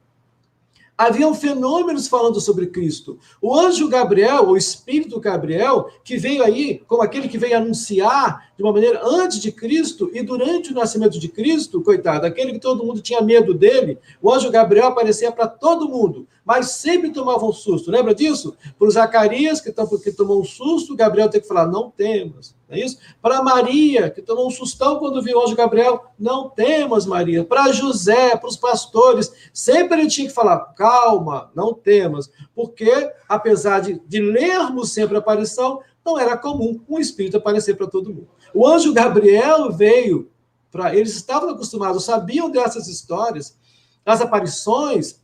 [0.98, 3.20] haviam fenômenos falando sobre Cristo.
[3.42, 8.64] O anjo Gabriel, o espírito Gabriel, que veio aí como aquele que veio anunciar de
[8.64, 12.84] uma maneira antes de Cristo e durante o nascimento de Cristo, coitado, aquele que todo
[12.84, 17.54] mundo tinha medo dele, o anjo Gabriel aparecia para todo mundo, mas sempre tomava um
[17.54, 17.92] susto.
[17.92, 18.56] Lembra disso?
[18.80, 22.56] Para o Zacarias, que, que tomou um susto, Gabriel tem que falar: não temas.
[22.70, 22.98] É isso?
[23.22, 27.44] Para Maria, que tomou um sustão quando viu o anjo Gabriel, não temas, Maria.
[27.44, 32.32] Para José, para os pastores, sempre ele tinha que falar: calma, não temas.
[32.56, 37.88] Porque, apesar de, de lermos sempre a aparição, não era comum um espírito aparecer para
[37.88, 38.30] todo mundo.
[38.58, 40.32] O anjo Gabriel veio
[40.72, 40.96] para.
[40.96, 43.56] Eles estavam acostumados, sabiam dessas histórias,
[44.04, 45.22] as aparições.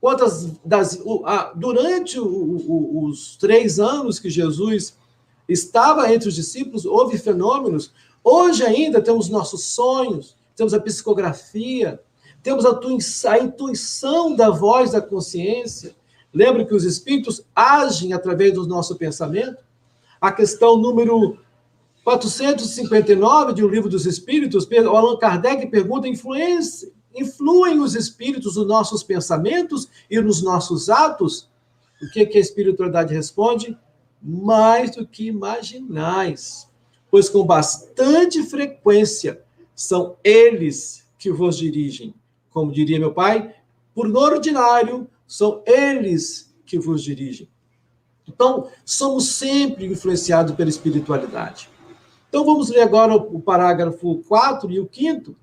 [0.00, 0.98] Quantas das,
[1.56, 4.96] durante o, o, os três anos que Jesus
[5.46, 7.92] estava entre os discípulos, houve fenômenos.
[8.24, 12.00] Hoje ainda temos nossos sonhos, temos a psicografia,
[12.42, 12.80] temos a,
[13.30, 15.94] a intuição da voz da consciência.
[16.32, 19.62] Lembre que os espíritos agem através do nosso pensamento.
[20.18, 21.38] A questão número
[22.08, 29.90] 459 de O Livro dos Espíritos, Allan Kardec pergunta: influem os espíritos nos nossos pensamentos
[30.10, 31.50] e nos nossos atos?
[32.02, 33.76] O que, que a espiritualidade responde?
[34.22, 36.66] Mais do que imaginais,
[37.10, 39.42] pois com bastante frequência
[39.74, 42.14] são eles que vos dirigem.
[42.48, 43.54] Como diria meu pai,
[43.94, 47.50] por ordinário, são eles que vos dirigem.
[48.26, 51.68] Então, somos sempre influenciados pela espiritualidade.
[52.28, 55.34] Então, vamos ler agora o parágrafo 4 e o 5,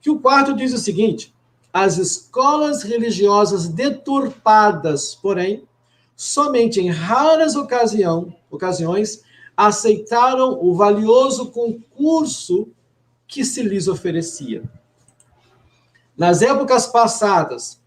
[0.00, 1.34] que o quarto diz o seguinte:
[1.72, 5.66] as escolas religiosas deturpadas, porém,
[6.14, 9.22] somente em raras ocasião, ocasiões,
[9.56, 12.68] aceitaram o valioso concurso
[13.26, 14.62] que se lhes oferecia.
[16.16, 17.80] Nas épocas passadas,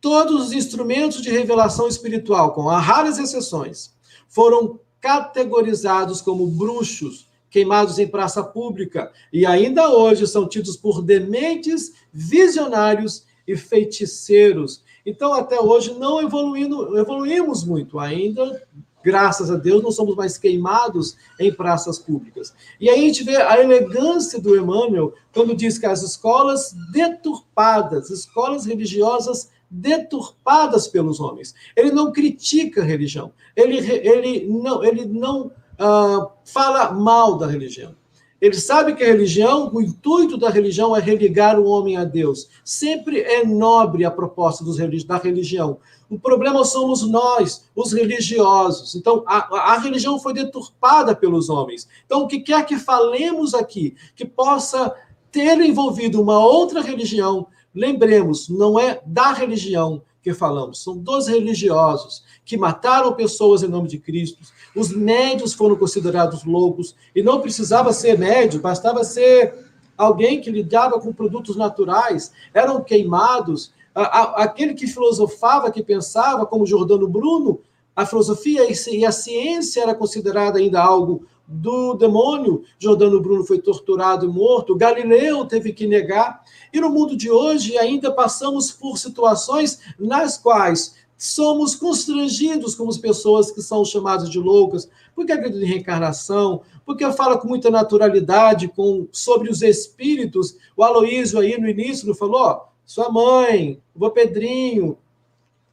[0.00, 3.94] todos os instrumentos de revelação espiritual, com raras exceções,
[4.28, 11.92] foram categorizados como bruxos, queimados em praça pública, e ainda hoje são tidos por dementes,
[12.12, 14.82] visionários e feiticeiros.
[15.04, 18.62] Então, até hoje, não evoluindo, evoluímos muito ainda,
[19.02, 22.54] graças a Deus, não somos mais queimados em praças públicas.
[22.78, 28.10] E aí a gente vê a elegância do Emmanuel quando diz que as escolas deturpadas,
[28.10, 31.54] escolas religiosas deturpadas pelos homens.
[31.76, 37.94] Ele não critica a religião, ele, ele não, ele não uh, fala mal da religião.
[38.40, 42.48] Ele sabe que a religião, o intuito da religião é religar o homem a Deus.
[42.64, 45.78] Sempre é nobre a proposta dos, da religião.
[46.08, 48.94] O problema somos nós, os religiosos.
[48.94, 51.86] Então, a, a religião foi deturpada pelos homens.
[52.06, 54.94] Então, o que quer que falemos aqui, que possa
[55.30, 62.24] ter envolvido uma outra religião, Lembremos, não é da religião que falamos, são dos religiosos
[62.50, 64.40] que mataram pessoas em nome de Cristo.
[64.74, 69.54] Os médios foram considerados loucos e não precisava ser médio, bastava ser
[69.96, 73.72] alguém que lidava com produtos naturais, eram queimados.
[73.94, 77.60] Aquele que filosofava, que pensava, como Jordano Bruno,
[77.94, 82.64] a filosofia e a ciência era considerada ainda algo do demônio.
[82.80, 84.74] Jordano Bruno foi torturado e morto.
[84.74, 86.42] Galileu teve que negar.
[86.72, 92.96] E no mundo de hoje ainda passamos por situações nas quais somos constrangidos como as
[92.96, 98.68] pessoas que são chamadas de loucas, porque acreditam em reencarnação, porque fala com muita naturalidade
[98.68, 100.56] com, sobre os espíritos.
[100.74, 104.96] O Aloísio aí no início não falou, ó, sua mãe, o Pedrinho,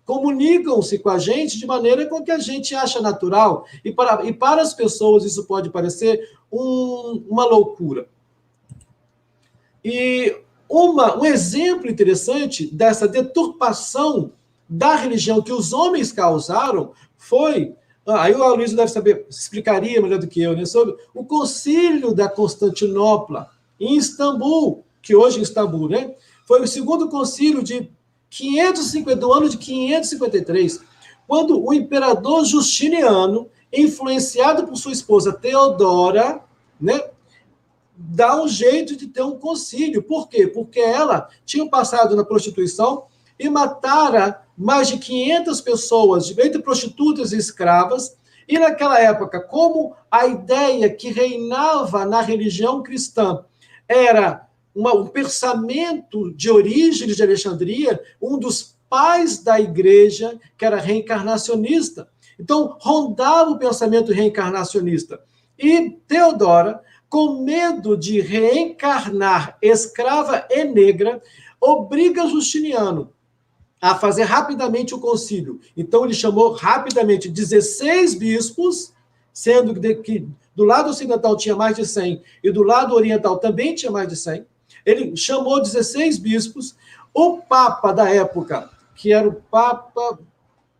[0.04, 3.66] comunicam-se com a gente de maneira com que a gente acha natural.
[3.86, 8.10] E para, e para as pessoas isso pode parecer um, uma loucura.
[9.82, 10.36] E
[10.68, 14.34] uma, um exemplo interessante dessa deturpação
[14.70, 17.76] da religião que os homens causaram foi.
[18.06, 22.14] Ah, aí o Aloysio deve saber, explicaria melhor do que eu, né, sobre o concílio
[22.14, 23.50] da Constantinopla,
[23.80, 26.16] em Istambul, que hoje é Istambul, né?
[26.46, 27.90] Foi o segundo concílio de
[28.30, 30.82] 550, do ano de 553,
[31.28, 36.42] quando o imperador Justiniano, influenciado por sua esposa Teodora,
[36.80, 37.10] né,
[37.96, 40.04] dá um jeito de ter um concílio.
[40.04, 40.48] Por quê?
[40.48, 43.06] Porque ela tinha passado na prostituição
[43.38, 48.18] e matara mais de 500 pessoas, entre prostitutas e escravas.
[48.48, 53.44] E naquela época, como a ideia que reinava na religião cristã
[53.88, 60.78] era uma, um pensamento de origem de Alexandria, um dos pais da igreja, que era
[60.78, 62.10] reencarnacionista.
[62.40, 65.20] Então, rondava o pensamento reencarnacionista.
[65.58, 71.22] E Teodora, com medo de reencarnar escrava e negra,
[71.60, 73.14] obriga Justiniano
[73.82, 75.60] a fazer rapidamente o concílio.
[75.76, 78.94] Então, ele chamou rapidamente 16 bispos,
[79.32, 83.92] sendo que do lado ocidental tinha mais de 100 e do lado oriental também tinha
[83.92, 84.46] mais de 100.
[84.86, 86.76] Ele chamou 16 bispos.
[87.14, 90.20] O Papa da época, que era o Papa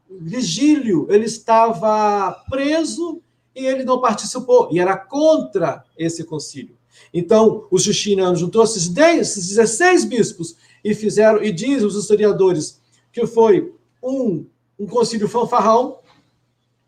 [0.10, 3.22] Vigílio, ele estava preso
[3.56, 6.78] e ele não participou, e era contra esse concílio.
[7.14, 12.80] Então, o Justiniano juntou esses, 10, esses 16 bispos e fizeram, e dizem os historiadores,
[13.18, 14.46] que foi um,
[14.78, 15.98] um concílio fanfarrão,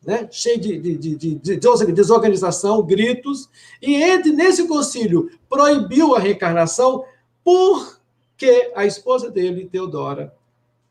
[0.06, 1.58] né, cheio de, de, de, de,
[1.92, 3.50] desorganização, gritos,
[3.82, 7.04] e ele, nesse concílio, proibiu a reencarnação
[7.44, 10.36] porque a esposa dele, Teodora,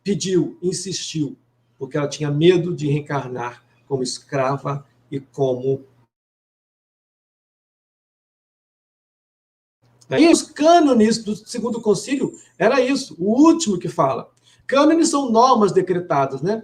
[0.02, 1.36] pediu, insistiu,
[1.78, 5.84] porque ela tinha medo de reencarnar como escrava e como.
[10.10, 14.28] E os cânones do segundo concílio era isso, o último que fala.
[14.68, 16.62] Cânones são normas decretadas, né?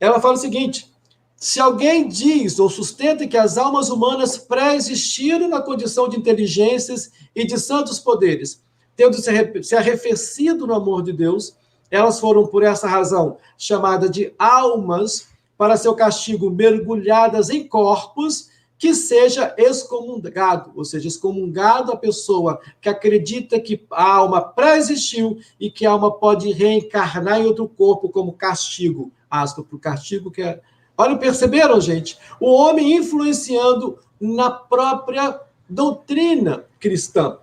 [0.00, 0.92] Ela fala o seguinte:
[1.36, 7.46] se alguém diz ou sustenta que as almas humanas pré-existiram na condição de inteligências e
[7.46, 8.60] de santos poderes,
[8.96, 9.16] tendo
[9.62, 11.56] se arrefecido no amor de Deus,
[11.90, 18.94] elas foram, por essa razão, chamadas de almas para seu castigo mergulhadas em corpos que
[18.94, 25.86] seja excomungado, ou seja, excomungado a pessoa que acredita que a alma pré-existiu e que
[25.86, 30.60] a alma pode reencarnar em outro corpo como castigo, aspa para o castigo que é.
[30.96, 32.18] Olha, perceberam, gente?
[32.38, 37.38] O homem influenciando na própria doutrina cristã.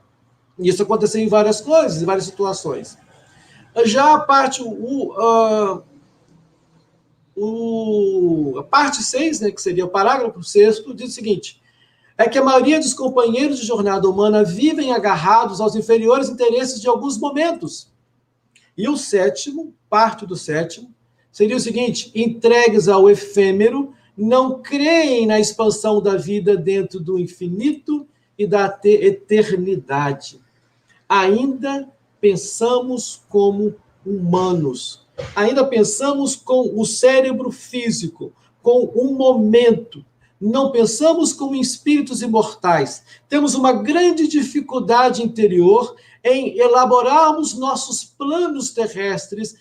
[0.58, 2.98] Isso aconteceu em várias coisas, em várias situações.
[3.86, 5.84] Já a parte, o, uh,
[7.44, 11.60] o, a parte 6, né, que seria o parágrafo 6, diz o seguinte:
[12.16, 16.88] é que a maioria dos companheiros de jornada humana vivem agarrados aos inferiores interesses de
[16.88, 17.92] alguns momentos.
[18.78, 20.94] E o sétimo, parte do sétimo,
[21.32, 28.08] seria o seguinte: entregues ao efêmero, não creem na expansão da vida dentro do infinito
[28.38, 30.40] e da eternidade.
[31.10, 33.74] Ainda pensamos como
[34.06, 35.01] humanos.
[35.36, 40.06] Ainda pensamos com o cérebro físico, com um momento.
[40.40, 43.04] Não pensamos como espíritos imortais.
[43.30, 49.56] Temos uma grande dificuldade interior em elaborarmos nossos planos terrestres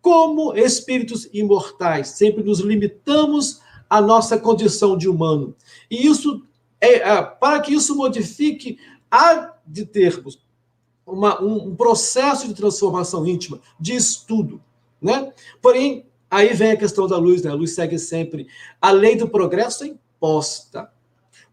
[0.00, 2.08] como espíritos imortais.
[2.08, 5.54] Sempre nos limitamos à nossa condição de humano.
[5.90, 6.42] E isso
[6.80, 8.78] é, é para que isso modifique,
[9.10, 10.38] há de termos
[11.06, 14.60] uma, um, um processo de transformação íntima, de estudo.
[15.00, 15.32] Né?
[15.60, 17.50] Porém, aí vem a questão da luz, né?
[17.50, 18.46] a luz segue sempre.
[18.80, 20.90] A lei do progresso é imposta.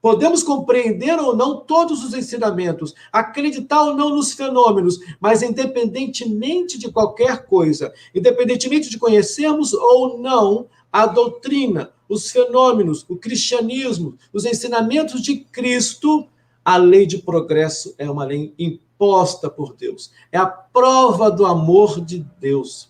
[0.02, 6.92] Podemos compreender ou não todos os ensinamentos, acreditar ou não nos fenômenos, mas independentemente de
[6.92, 15.22] qualquer coisa, independentemente de conhecermos ou não a doutrina, os fenômenos, o cristianismo, os ensinamentos
[15.22, 16.28] de Cristo,
[16.66, 20.12] a lei de progresso é uma lei imposta imposta por Deus.
[20.32, 22.90] É a prova do amor de Deus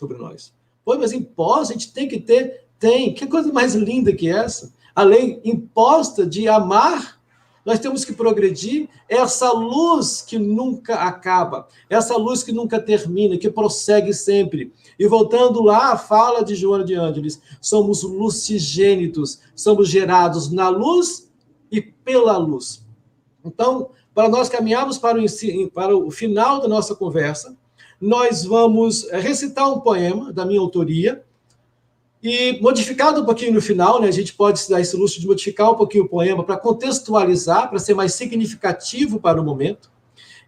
[0.00, 0.54] sobre nós.
[0.82, 2.64] Pô, mas imposta a gente tem que ter?
[2.78, 3.12] Tem.
[3.12, 4.72] Que coisa mais linda que essa?
[4.96, 7.20] A lei imposta de amar.
[7.66, 8.88] Nós temos que progredir.
[9.06, 14.72] Essa luz que nunca acaba, essa luz que nunca termina, que prossegue sempre.
[14.98, 21.30] E voltando lá, a fala de Joana de Ângeles: somos lucigênitos, somos gerados na luz
[21.70, 22.82] e pela luz.
[23.44, 27.54] Então, para nós caminharmos para o, para o final da nossa conversa,
[28.00, 31.22] nós vamos eh, recitar um poema da minha autoria,
[32.22, 34.08] e modificado um pouquinho no final, né?
[34.08, 37.70] A gente pode se dar esse luxo de modificar um pouquinho o poema para contextualizar,
[37.70, 39.90] para ser mais significativo para o momento.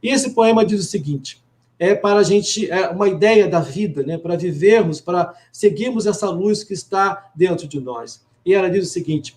[0.03, 1.43] E esse poema diz o seguinte:
[1.79, 4.19] é para a gente, é uma ideia da vida, né?
[4.19, 8.23] Para vivermos, para seguirmos essa luz que está dentro de nós.
[8.45, 9.35] E ela diz o seguinte: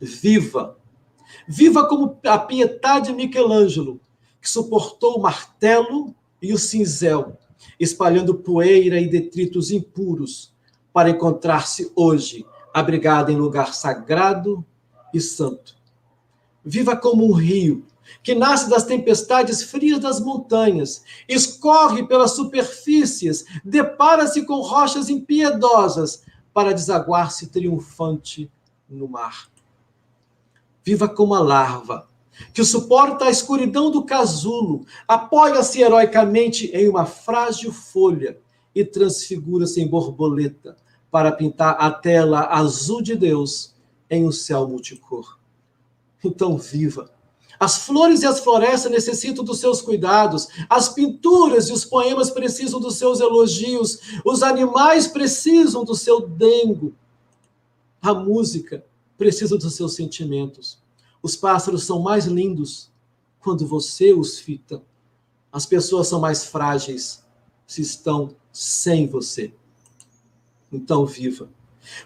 [0.00, 0.76] viva
[1.48, 4.00] Viva como a piedade de Michelangelo,
[4.40, 6.14] que suportou o martelo
[6.46, 7.38] e o cinzel,
[7.78, 10.54] espalhando poeira e detritos impuros,
[10.92, 14.64] para encontrar-se hoje abrigada em lugar sagrado
[15.12, 15.76] e santo.
[16.64, 17.84] Viva como um rio
[18.22, 26.22] que nasce das tempestades frias das montanhas, escorre pelas superfícies, depara-se com rochas impiedosas
[26.54, 28.50] para desaguar-se triunfante
[28.88, 29.48] no mar
[30.86, 32.08] viva como a larva,
[32.52, 38.38] que suporta a escuridão do casulo, apoia-se heroicamente em uma frágil folha
[38.74, 40.76] e transfigura-se em borboleta
[41.10, 43.74] para pintar a tela azul de Deus
[44.10, 45.38] em um céu multicor.
[46.22, 47.10] Então, viva!
[47.58, 52.78] As flores e as florestas necessitam dos seus cuidados, as pinturas e os poemas precisam
[52.78, 56.94] dos seus elogios, os animais precisam do seu dengo,
[58.02, 58.84] a música
[59.16, 60.78] precisa dos seus sentimentos.
[61.26, 62.88] Os pássaros são mais lindos
[63.40, 64.80] quando você os fita.
[65.50, 67.26] As pessoas são mais frágeis
[67.66, 69.52] se estão sem você.
[70.70, 71.50] Então, viva.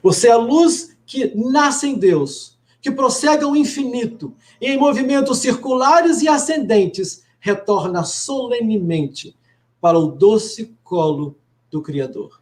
[0.02, 5.36] Você é a luz que nasce em Deus, que prossegue ao infinito, e em movimentos
[5.36, 9.36] circulares e ascendentes, retorna solenemente
[9.82, 11.36] para o doce colo
[11.70, 12.40] do Criador.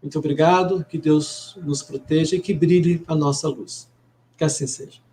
[0.00, 3.86] Muito obrigado, que Deus nos proteja e que brilhe a nossa luz.
[4.38, 5.09] Que assim seja.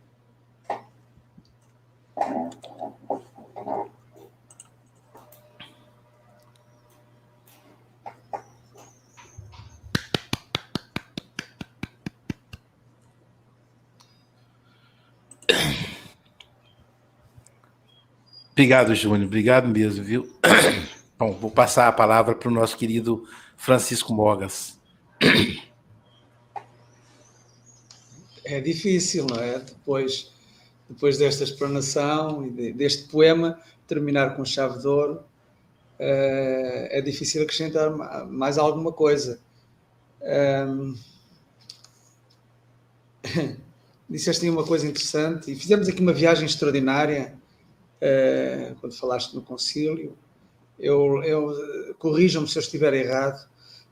[18.57, 19.27] Obrigado, Júnior.
[19.27, 20.35] Obrigado mesmo, viu?
[21.19, 23.23] Bom, vou passar a palavra para o nosso querido
[23.55, 24.79] Francisco Mogas.
[28.43, 29.59] É difícil, não é?
[29.59, 30.31] Depois,
[30.89, 35.21] depois desta explanação e deste poema, terminar com chave de ouro,
[35.99, 37.91] é difícil acrescentar
[38.27, 39.39] mais alguma coisa.
[40.21, 40.95] Um,
[44.09, 47.33] disseste uma coisa interessante e fizemos aqui uma viagem extraordinária
[48.01, 50.17] uh, quando falaste no concílio.
[50.79, 53.47] Eu, eu corrijam-me se eu estiver errado.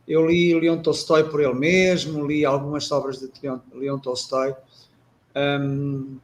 [0.07, 4.53] Eu li Leon Tolstói por ele mesmo, li algumas obras de Leon, Leon Tolstói.
[5.35, 6.17] Um,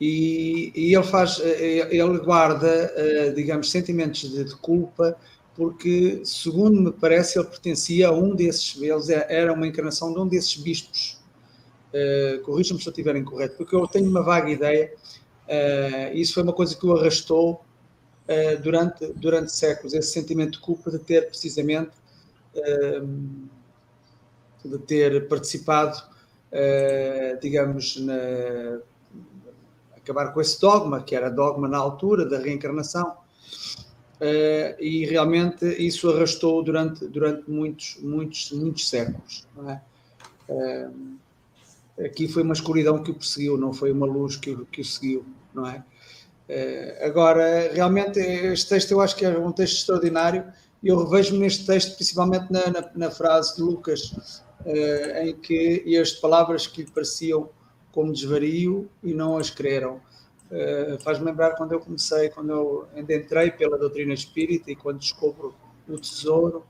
[0.00, 5.16] e, e, ele faz, eh, ele guarda, uh, digamos, sentimentos de, de, culpa,
[5.54, 10.28] porque, segundo me parece, ele pertencia a um desses, eles era uma encarnação de um
[10.28, 11.18] desses bispos.
[11.94, 14.92] Uh, Corrijam-me se eu estiver incorreto, porque eu tenho uma vaga ideia
[15.46, 17.64] Uh, isso foi uma coisa que o arrastou
[18.28, 21.92] uh, durante, durante séculos, esse sentimento de culpa de ter precisamente
[22.56, 23.48] uh,
[24.64, 25.96] de ter participado,
[27.40, 28.80] digamos, na,
[30.12, 33.16] acabar com esse dogma, que era dogma na altura da reencarnação.
[34.80, 39.46] e realmente isso arrastou durante, durante muitos, muitos, muitos séculos.
[39.68, 39.80] É?
[42.04, 45.24] aqui foi uma escuridão que o perseguiu, não foi uma luz que, que o seguiu,
[45.54, 45.82] não é?
[46.48, 50.44] Uh, agora, realmente, este texto eu acho que é um texto extraordinário
[50.82, 54.12] e eu revejo-me neste texto, principalmente na, na, na frase de Lucas,
[54.64, 57.48] uh, em que as palavras que lhe pareciam
[57.96, 60.02] como desvario e não as creram.
[60.50, 65.54] Uh, Faz-me lembrar quando eu comecei, quando eu entrei pela doutrina espírita e quando descubro
[65.88, 66.62] o tesouro,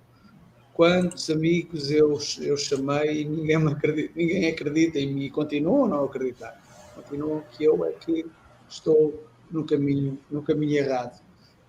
[0.73, 5.89] quantos amigos eu, eu chamei e ninguém, acredita, ninguém acredita em mim e continuam a
[5.89, 6.63] não acreditar.
[6.95, 8.25] Continuam que eu é que
[8.69, 11.21] estou no caminho, no caminho errado.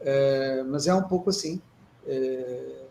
[0.02, 1.60] Uh, mas é um pouco assim.
[2.06, 2.86] Uh,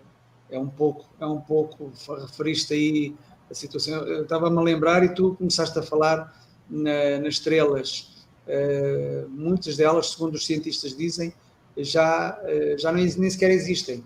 [0.50, 1.92] é um pouco, é um pouco,
[2.22, 3.14] referiste aí
[3.48, 3.98] a situação.
[4.02, 8.26] Eu estava-me a lembrar e tu começaste a falar na, nas estrelas.
[8.46, 11.32] Uh, muitas delas, segundo os cientistas dizem,
[11.76, 12.38] já,
[12.78, 14.02] já nem, nem sequer existem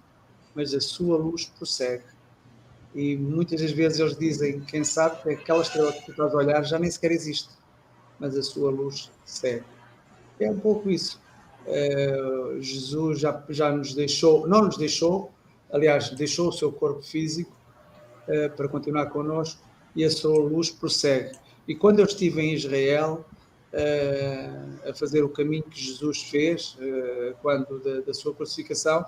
[0.55, 2.05] mas a sua luz prossegue.
[2.95, 6.37] E muitas das vezes eles dizem, quem sabe que aquela estrela que tu estás a
[6.37, 7.51] olhar já nem sequer existe,
[8.19, 9.65] mas a sua luz segue.
[10.41, 11.21] É um pouco isso.
[11.67, 15.31] Uh, Jesus já, já nos deixou, não nos deixou,
[15.71, 17.55] aliás, deixou o seu corpo físico
[18.27, 19.61] uh, para continuar connosco
[19.95, 21.39] e a sua luz prossegue.
[21.67, 23.25] E quando eu estive em Israel,
[23.73, 26.77] uh, a fazer o caminho que Jesus fez,
[27.43, 29.05] quando da, da sua crucificação,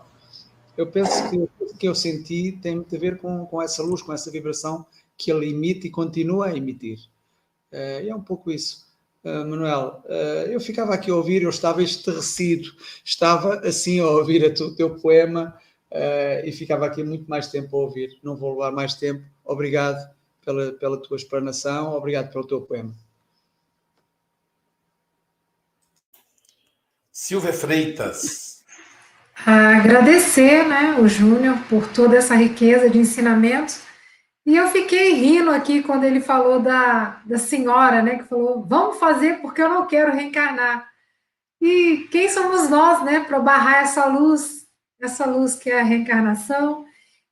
[0.77, 4.01] eu penso que o que eu senti tem muito a ver com, com essa luz,
[4.01, 4.87] com essa vibração
[5.17, 6.99] que ele emite e continua a emitir.
[7.73, 8.87] Uh, é um pouco isso.
[9.23, 12.71] Uh, Manuel, uh, eu ficava aqui a ouvir, eu estava estarrecido,
[13.05, 15.57] estava assim a ouvir o teu poema
[16.43, 18.19] e ficava aqui muito mais tempo a ouvir.
[18.23, 19.23] Não vou levar mais tempo.
[19.45, 19.99] Obrigado
[20.45, 22.93] pela, pela tua explanação, obrigado pelo teu poema.
[27.11, 28.53] Silvia Freitas
[29.45, 33.81] agradecer né, o Júnior por toda essa riqueza de ensinamentos.
[34.45, 38.99] E eu fiquei rindo aqui quando ele falou da, da senhora, né, que falou: vamos
[38.99, 40.89] fazer porque eu não quero reencarnar.
[41.61, 44.67] E quem somos nós, né, para barrar essa luz,
[45.01, 46.85] essa luz que é a reencarnação,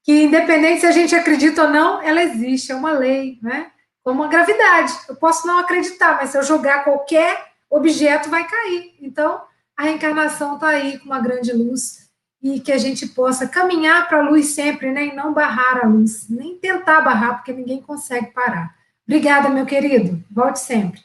[0.03, 3.71] que independente se a gente acredita ou não, ela existe, é uma lei, né?
[4.03, 4.93] Como a gravidade.
[5.09, 8.97] Eu posso não acreditar, mas se eu jogar qualquer objeto, vai cair.
[9.01, 9.43] Então,
[9.77, 12.11] a reencarnação está aí com uma grande luz
[12.43, 15.07] e que a gente possa caminhar para a luz sempre, né?
[15.07, 18.75] E não barrar a luz, nem tentar barrar, porque ninguém consegue parar.
[19.07, 20.25] Obrigada, meu querido.
[20.31, 21.03] Volte sempre.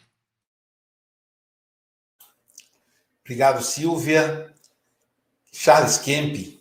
[3.22, 4.54] Obrigado, Silvia.
[5.52, 6.60] Charles Kemp,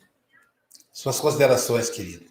[0.93, 2.24] suas considerações, querido.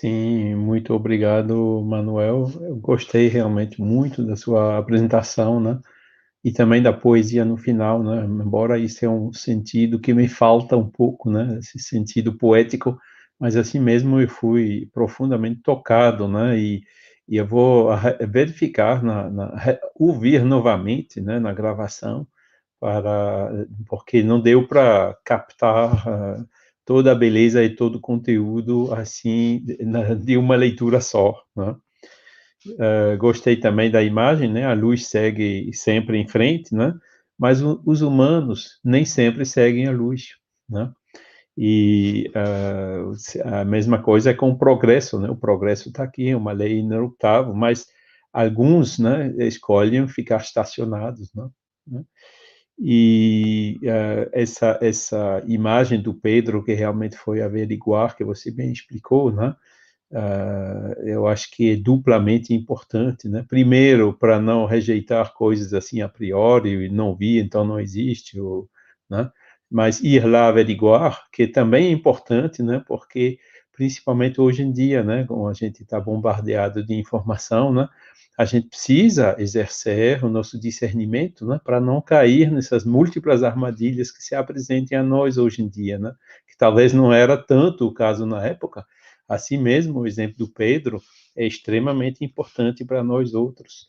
[0.00, 2.48] Sim, muito obrigado, Manuel.
[2.60, 5.80] Eu gostei realmente muito da sua apresentação, né?
[6.44, 8.24] E também da poesia no final, né?
[8.24, 11.58] Embora isso é um sentido que me falta um pouco, né?
[11.60, 12.98] Esse sentido poético,
[13.40, 16.58] mas assim mesmo eu fui profundamente tocado, né?
[16.58, 16.82] E,
[17.28, 17.90] e eu vou
[18.30, 19.56] verificar, na, na,
[19.96, 21.38] ouvir novamente, né?
[21.40, 22.26] Na gravação,
[22.80, 26.48] para porque não deu para captar uh,
[26.88, 29.62] toda a beleza e todo o conteúdo assim
[30.24, 31.76] de uma leitura só, né?
[32.66, 34.64] uh, gostei também da imagem, né?
[34.64, 36.94] A luz segue sempre em frente, né?
[37.38, 40.28] Mas o, os humanos nem sempre seguem a luz,
[40.66, 40.90] né?
[41.58, 43.12] E uh,
[43.44, 45.28] a mesma coisa é com o progresso, né?
[45.28, 47.84] O progresso está aqui, é uma lei inerutável, mas
[48.32, 52.02] alguns, né, escolhem ficar estacionados, né?
[52.80, 59.32] E uh, essa, essa imagem do Pedro, que realmente foi averiguar, que você bem explicou,
[59.32, 59.54] né?
[60.10, 63.44] Uh, eu acho que é duplamente importante, né?
[63.48, 68.68] Primeiro, para não rejeitar coisas assim a priori, não vi, então não existe, ou,
[69.10, 69.30] né?
[69.70, 72.82] Mas ir lá averiguar, que também é importante, né?
[72.86, 73.38] Porque
[73.72, 75.24] principalmente hoje em dia, né?
[75.26, 77.88] Como a gente está bombardeado de informação, né?
[78.38, 84.22] A gente precisa exercer o nosso discernimento, né, para não cair nessas múltiplas armadilhas que
[84.22, 86.12] se apresentem a nós hoje em dia, né,
[86.46, 88.86] que talvez não era tanto o caso na época.
[89.28, 91.02] Assim mesmo, o exemplo do Pedro
[91.36, 93.88] é extremamente importante para nós outros.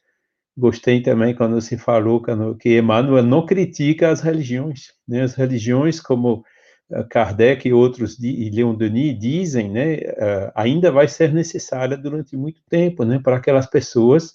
[0.58, 2.20] Gostei também quando se falou
[2.60, 6.44] que Emmanuel não critica as religiões, né, as religiões como
[6.92, 12.36] eh, Kardec e outros e Leon Denis dizem, né, uh, ainda vai ser necessária durante
[12.36, 14.34] muito tempo, né, para aquelas pessoas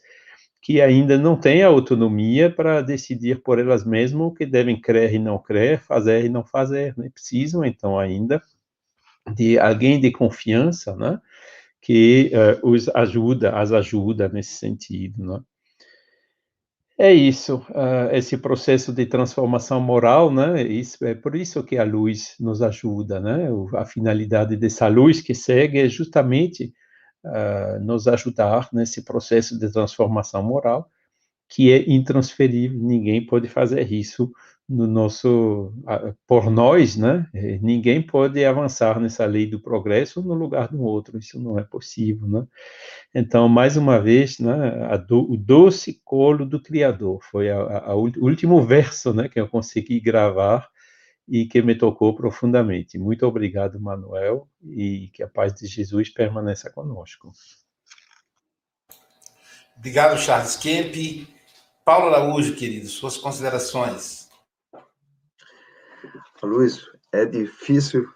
[0.64, 5.18] que ainda não têm autonomia para decidir por elas mesmas o que devem crer e
[5.18, 8.42] não crer, fazer e não fazer, né, precisam então ainda
[9.36, 11.20] de alguém de confiança, né,
[11.82, 15.40] que uh, os ajuda, as ajuda nesse sentido, né.
[16.96, 20.62] É isso, uh, esse processo de transformação moral, né?
[20.62, 23.48] Isso, é por isso que a luz nos ajuda, né?
[23.76, 26.72] A finalidade dessa luz que segue é justamente
[27.24, 30.90] uh, nos ajudar nesse processo de transformação moral,
[31.48, 32.78] que é intransferível.
[32.80, 34.32] Ninguém pode fazer isso
[34.68, 35.72] no nosso,
[36.26, 37.28] por nós, né?
[37.60, 42.26] Ninguém pode avançar nessa lei do progresso no lugar do outro, isso não é possível,
[42.26, 42.46] né?
[43.14, 49.12] Então, mais uma vez, né, do, o doce colo do Criador foi o último verso,
[49.12, 50.68] né, que eu consegui gravar
[51.28, 52.98] e que me tocou profundamente.
[52.98, 57.32] Muito obrigado, Manuel, e que a paz de Jesus permaneça conosco.
[59.76, 61.26] Obrigado, Charles Kemp.
[61.84, 64.28] Paulo Araújo, querido, suas considerações.
[66.42, 66.80] Luiz,
[67.12, 68.06] é difícil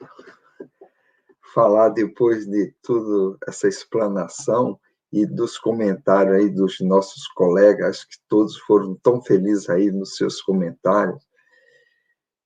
[1.55, 4.79] falar depois de toda essa explanação
[5.13, 10.43] e dos comentários aí dos nossos colegas, que todos foram tão felizes aí nos seus
[10.43, 11.28] comentários.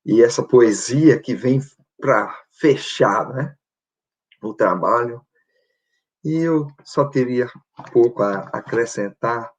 [0.05, 1.61] E essa poesia que vem
[2.01, 3.55] para fechar né,
[4.43, 5.21] o trabalho.
[6.25, 7.49] E eu só teria
[7.93, 9.51] pouco a acrescentar,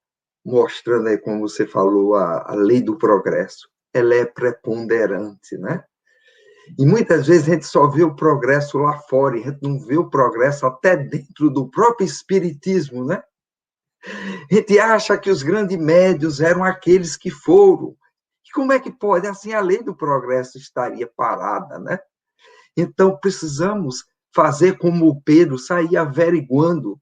[0.46, 3.70] mostrando aí, como você falou, a, a lei do progresso.
[3.94, 5.84] Ela é preponderante, né?
[6.78, 9.80] E muitas vezes a gente só vê o progresso lá fora, e a gente não
[9.80, 13.22] vê o progresso até dentro do próprio espiritismo, né?
[14.06, 17.96] A gente acha que os grandes médios eram aqueles que foram.
[18.54, 19.28] Como é que pode?
[19.28, 22.00] Assim, a lei do progresso estaria parada, né?
[22.76, 27.00] Então, precisamos fazer como o Pedro, sair averiguando,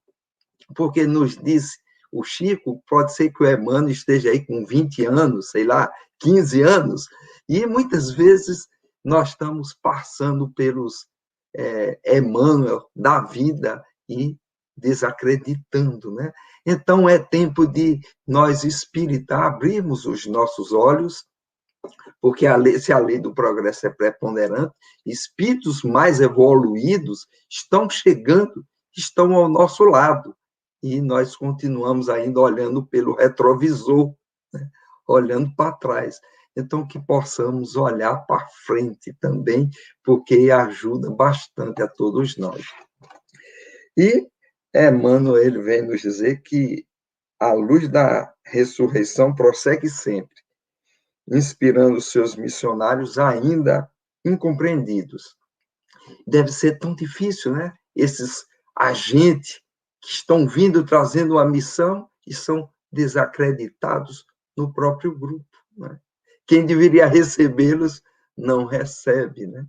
[0.75, 1.77] porque nos disse
[2.11, 5.89] o Chico, pode ser que o Emmanuel esteja aí com 20 anos, sei lá,
[6.19, 7.07] 15 anos,
[7.47, 8.67] e muitas vezes
[9.03, 11.07] nós estamos passando pelos
[11.55, 14.37] é, Emmanuel da vida e
[14.75, 16.31] desacreditando, né?
[16.65, 21.25] Então é tempo de nós espírita abrirmos os nossos olhos,
[22.21, 24.73] porque a lei, se a lei do progresso é preponderante,
[25.05, 28.65] espíritos mais evoluídos estão chegando,
[28.95, 30.35] estão ao nosso lado,
[30.83, 34.13] e nós continuamos ainda olhando pelo retrovisor,
[34.53, 34.69] né?
[35.07, 36.19] olhando para trás.
[36.55, 39.69] Então, que possamos olhar para frente também,
[40.03, 42.65] porque ajuda bastante a todos nós.
[43.97, 44.27] E
[44.73, 46.85] Emmanuel vem nos dizer que
[47.39, 50.35] a luz da ressurreição prossegue sempre,
[51.31, 53.89] inspirando seus missionários ainda
[54.23, 55.37] incompreendidos.
[56.27, 57.73] Deve ser tão difícil, né?
[57.95, 59.61] Esses agentes
[60.01, 64.25] que estão vindo trazendo uma missão e são desacreditados
[64.57, 65.45] no próprio grupo.
[65.77, 65.99] Né?
[66.51, 68.03] quem deveria recebê-los
[68.37, 69.65] não recebe, né?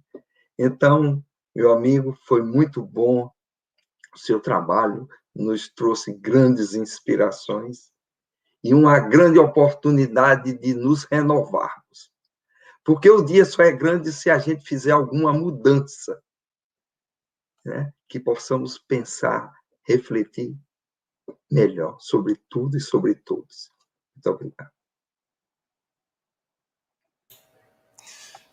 [0.58, 3.30] Então, meu amigo, foi muito bom
[4.12, 7.91] O seu trabalho nos trouxe grandes inspirações
[8.62, 12.12] e uma grande oportunidade de nos renovarmos.
[12.84, 16.22] Porque o dia só é grande se a gente fizer alguma mudança,
[17.64, 17.92] né?
[18.08, 19.52] que possamos pensar,
[19.86, 20.56] refletir
[21.50, 23.70] melhor sobre tudo e sobre todos.
[24.14, 24.70] Muito obrigado.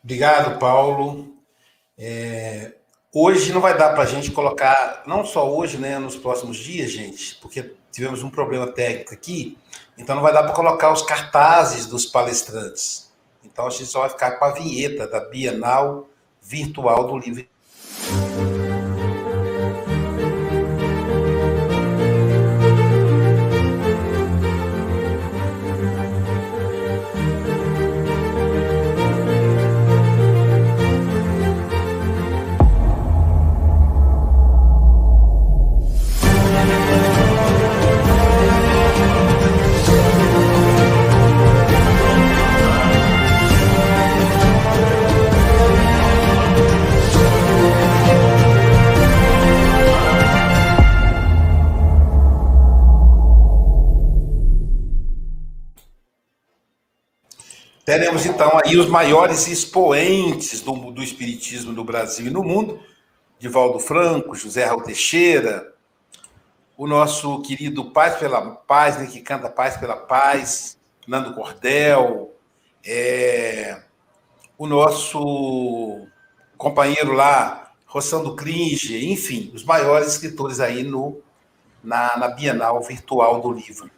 [0.03, 1.43] Obrigado, Paulo.
[1.97, 2.77] É,
[3.13, 6.89] hoje não vai dar para a gente colocar, não só hoje, né, nos próximos dias,
[6.89, 9.57] gente, porque tivemos um problema técnico aqui,
[9.97, 13.11] então não vai dar para colocar os cartazes dos palestrantes.
[13.43, 16.07] Então a gente só vai ficar com a vinheta da Bienal
[16.41, 17.45] Virtual do Livro.
[57.99, 62.79] Teremos então aí os maiores expoentes do, do Espiritismo no Brasil e no mundo,
[63.37, 65.73] Divaldo Franco, José Raul Teixeira,
[66.77, 72.33] o nosso querido Paz pela Paz, né, que canta Paz pela Paz, Nando Cordel,
[72.85, 73.81] é,
[74.57, 76.07] o nosso
[76.57, 81.21] companheiro lá, Rossando Cringe, enfim, os maiores escritores aí no,
[81.83, 83.91] na, na Bienal Virtual do Livro.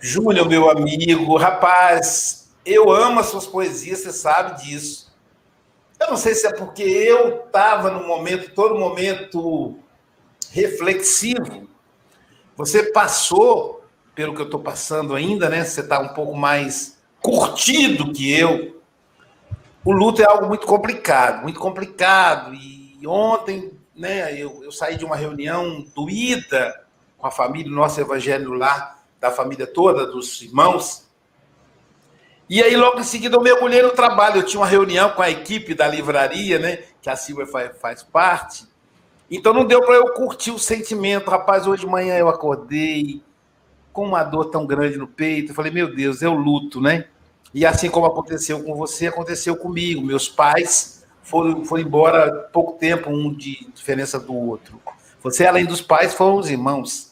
[0.00, 5.08] Júnior, meu amigo, rapaz, eu amo as suas poesias, você sabe disso.
[5.98, 9.78] Eu não sei se é porque eu estava no momento, todo momento
[10.50, 11.68] reflexivo.
[12.56, 15.64] Você passou pelo que eu estou passando ainda, né?
[15.64, 18.80] Você está um pouco mais curtido que eu.
[19.84, 22.54] O luto é algo muito complicado, muito complicado.
[22.54, 26.84] E ontem, né, eu, eu saí de uma reunião doída
[27.16, 31.07] com a família, nosso evangelho lá, da família toda, dos irmãos.
[32.48, 34.38] E aí, logo em seguida, eu mergulhei no trabalho.
[34.38, 36.78] Eu tinha uma reunião com a equipe da livraria, né?
[37.02, 38.66] Que a Silvia faz, faz parte.
[39.30, 41.30] Então não deu para eu curtir o sentimento.
[41.30, 43.22] Rapaz, hoje de manhã eu acordei
[43.92, 45.50] com uma dor tão grande no peito.
[45.50, 47.04] Eu falei, meu Deus, o luto, né?
[47.52, 50.00] E assim como aconteceu com você, aconteceu comigo.
[50.00, 54.80] Meus pais foram, foram embora pouco tempo, um de diferença do outro.
[55.22, 57.07] Você, além dos pais, foram os irmãos.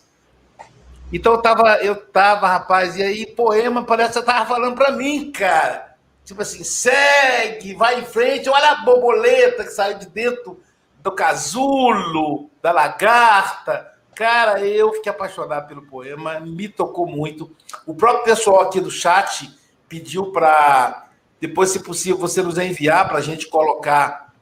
[1.12, 4.92] Então eu tava, eu tava, rapaz, e aí poema parece que você tava falando para
[4.92, 5.96] mim, cara.
[6.24, 10.60] Tipo assim, segue, vai em frente, olha a borboleta que saiu de dentro
[11.00, 13.92] do casulo, da lagarta.
[14.12, 17.54] Cara, eu fiquei apaixonado pelo poema, me tocou muito.
[17.86, 19.48] O próprio pessoal aqui do chat
[19.88, 21.08] pediu para,
[21.40, 24.32] depois, se possível, você nos enviar para a gente colocar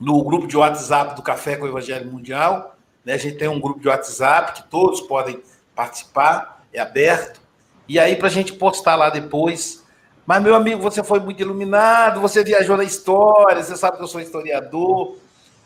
[0.00, 2.76] no grupo de WhatsApp do Café com o Evangelho Mundial.
[3.04, 3.12] Né?
[3.12, 5.42] A gente tem um grupo de WhatsApp que todos podem
[5.80, 7.40] participar, é aberto.
[7.88, 9.82] E aí, para a gente postar lá depois.
[10.26, 14.06] Mas, meu amigo, você foi muito iluminado, você viajou na história, você sabe que eu
[14.06, 15.16] sou historiador.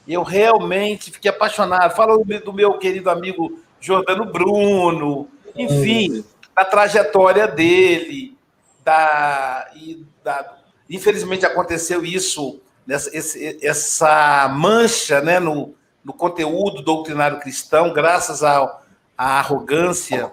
[0.06, 1.96] Eu realmente fiquei apaixonado.
[1.96, 8.36] Fala do meu querido amigo Jordano Bruno, enfim, da trajetória dele,
[8.84, 10.58] da, e da,
[10.88, 18.83] infelizmente aconteceu isso, nessa, esse, essa mancha né, no, no conteúdo doutrinário cristão, graças ao,
[19.16, 20.32] a arrogância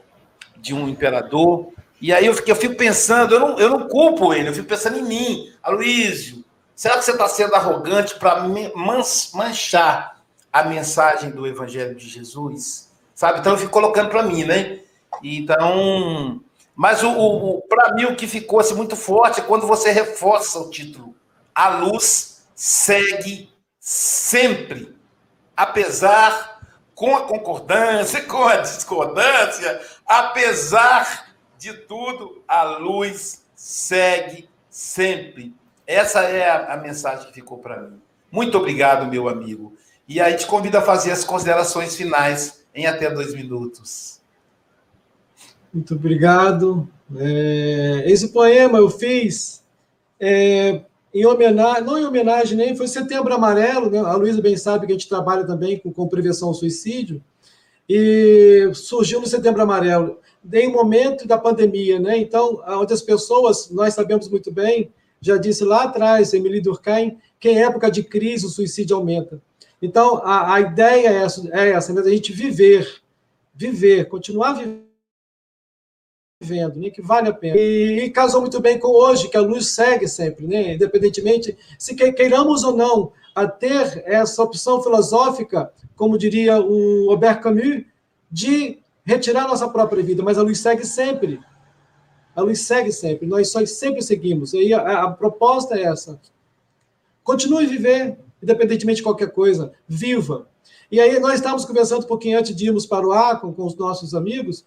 [0.57, 1.71] de um imperador.
[1.99, 4.67] E aí eu, fico, eu fico pensando, eu não, eu não culpo ele, eu fico
[4.67, 6.43] pensando em mim, Aloysio.
[6.75, 8.43] Será que você está sendo arrogante para
[8.75, 10.19] manchar
[10.51, 12.91] a mensagem do Evangelho de Jesus?
[13.13, 13.39] Sabe?
[13.39, 14.79] Então eu fico colocando para mim, né?
[15.23, 16.41] Então.
[16.75, 20.57] Mas o, o para mim o que ficou assim, muito forte é quando você reforça
[20.57, 21.13] o título.
[21.53, 24.95] A luz segue sempre,
[25.55, 26.50] apesar
[27.01, 35.55] com a concordância, com a discordância, apesar de tudo, a luz segue sempre.
[35.87, 37.99] Essa é a, a mensagem que ficou para mim.
[38.31, 39.75] Muito obrigado, meu amigo.
[40.07, 44.21] E aí te convido a fazer as considerações finais em até dois minutos.
[45.73, 46.87] Muito obrigado.
[47.17, 49.63] É, esse poema eu fiz
[50.19, 50.81] é,
[51.13, 53.99] em homenagem, não em homenagem nem, foi Setembro Amarelo, né?
[53.99, 57.21] a Luísa bem sabe que a gente trabalha também com, com prevenção ao suicídio,
[57.87, 60.19] e surgiu no Setembro Amarelo,
[60.53, 62.17] em momento da pandemia, né?
[62.17, 64.89] Então, onde as pessoas, nós sabemos muito bem,
[65.19, 69.41] já disse lá atrás, Emily Durkheim, que em época de crise o suicídio aumenta.
[69.81, 72.01] Então, a, a ideia é essa, é essa, né?
[72.01, 73.01] A gente viver,
[73.53, 74.90] viver, continuar vivendo,
[76.79, 76.89] né?
[76.89, 77.57] Que vale a pena.
[77.57, 80.73] E, e, casou muito bem com hoje, que a luz segue sempre, né?
[80.73, 87.83] Independentemente, se queiramos ou não a ter essa opção filosófica, como diria o Albert Camus,
[88.29, 91.39] de retirar nossa própria vida, mas a luz segue sempre.
[92.35, 94.53] A luz segue sempre, nós só sempre seguimos.
[94.53, 96.19] E a, a proposta é essa.
[97.23, 100.47] Continue a viver, independentemente de qualquer coisa, viva.
[100.91, 103.75] E aí nós estávamos conversando um pouquinho antes de irmos para o Acon com os
[103.75, 104.65] nossos amigos,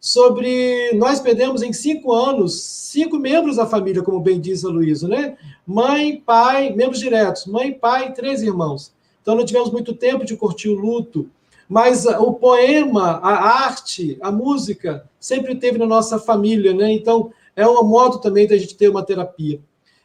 [0.00, 5.06] sobre nós perdemos em cinco anos cinco membros da família, como bem diz a Luísa,
[5.06, 5.36] né?
[5.66, 8.94] Mãe, pai, membros diretos, mãe, pai, três irmãos.
[9.20, 11.28] Então não tivemos muito tempo de curtir o luto,
[11.68, 16.90] mas o poema, a arte, a música sempre teve na nossa família, né?
[16.90, 19.60] Então é um modo também da gente ter uma terapia.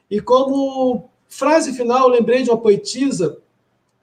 [0.10, 3.38] E como frase final, lembrei de uma poetisa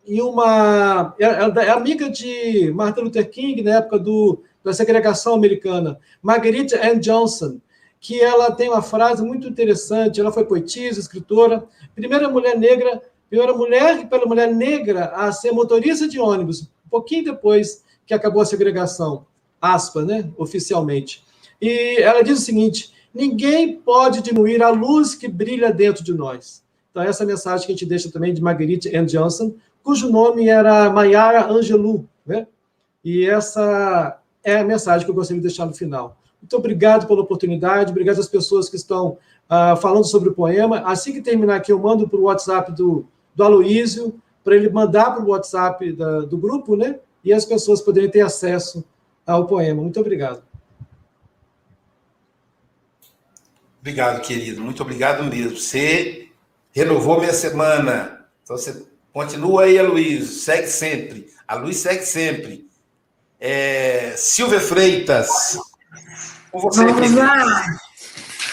[0.06, 5.34] e uma é, é, é amiga de Martin Luther King na época do, da segregação
[5.34, 7.60] americana, Marguerite Ann Johnson,
[8.00, 10.20] que ela tem uma frase muito interessante.
[10.20, 16.08] Ela foi poetisa, escritora, primeira mulher negra, primeira mulher pela mulher negra a ser motorista
[16.08, 19.26] de ônibus, um pouquinho depois que acabou a segregação,
[20.06, 21.24] né, oficialmente.
[21.60, 26.62] E ela diz o seguinte: ninguém pode diminuir a luz que brilha dentro de nós.
[26.90, 30.48] Então, essa é mensagem que a gente deixa também de Marguerite Ann Johnson, cujo nome
[30.48, 32.46] era Mayara Angelou, né?
[33.04, 34.18] E essa
[34.48, 36.16] é a mensagem que eu gostaria de deixar no final.
[36.40, 39.18] Muito obrigado pela oportunidade, obrigado às pessoas que estão
[39.50, 40.80] uh, falando sobre o poema.
[40.80, 45.10] Assim que terminar aqui, eu mando para o WhatsApp do, do Aloísio, para ele mandar
[45.10, 47.00] para o WhatsApp da, do grupo, né?
[47.24, 48.84] E as pessoas poderem ter acesso
[49.26, 49.82] ao poema.
[49.82, 50.42] Muito obrigado.
[53.80, 54.62] Obrigado, querido.
[54.62, 55.56] Muito obrigado mesmo.
[55.56, 56.28] Você
[56.72, 58.26] renovou minha semana.
[58.42, 60.26] Então você continua aí, Aloysio.
[60.26, 61.26] Segue sempre.
[61.46, 62.67] A luz segue sempre.
[63.40, 64.14] É...
[64.16, 65.58] Silvia Freitas.
[66.50, 67.64] Com você, Vamos lá.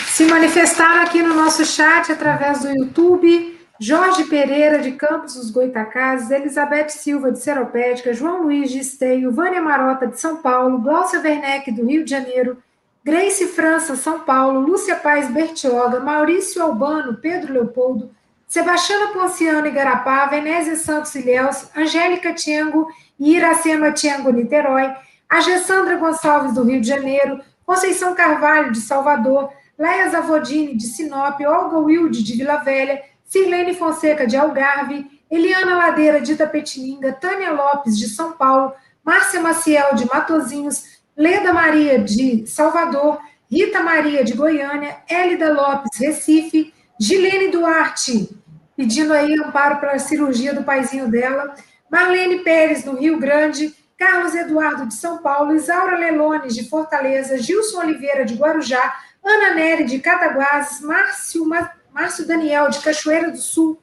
[0.07, 3.53] Se manifestaram aqui no nosso chat através do YouTube.
[3.77, 9.61] Jorge Pereira, de Campos dos Goitacazes, Elizabeth Silva, de Seropédica, João Luiz de Esteio, Vânia
[9.61, 12.57] Marota, de São Paulo, Glaucia Werneck, do Rio de Janeiro,
[13.03, 18.11] Grace França, São Paulo, Lúcia Paz Bertioga, Maurício Albano, Pedro Leopoldo,
[18.47, 22.87] Sebastiana Ponciano Igarapá, Venésia Santos Ilhéus, Angélica Tiengo
[23.19, 24.93] Iracema Tiengo Niterói,
[25.29, 31.39] a Gessandra Gonçalves, do Rio de Janeiro, Conceição Carvalho, de Salvador, Leia Zavodini, de Sinop,
[31.41, 37.97] Olga Wilde, de Vila Velha, Sirlene Fonseca, de Algarve, Eliana Ladeira, de Itapetininga, Tânia Lopes,
[37.97, 40.83] de São Paulo, Márcia Maciel, de Matozinhos,
[41.17, 48.29] Leda Maria, de Salvador, Rita Maria, de Goiânia, Hélida Lopes, Recife, Gilene Duarte,
[48.75, 51.53] pedindo aí amparo para a cirurgia do paizinho dela,
[51.89, 57.79] Marlene Pérez, do Rio Grande, Carlos Eduardo, de São Paulo, Isaura Lelones, de Fortaleza, Gilson
[57.79, 61.45] Oliveira, de Guarujá, Ana Nery, de Cataguases, Márcio,
[61.93, 63.79] Márcio Daniel, de Cachoeira do Sul,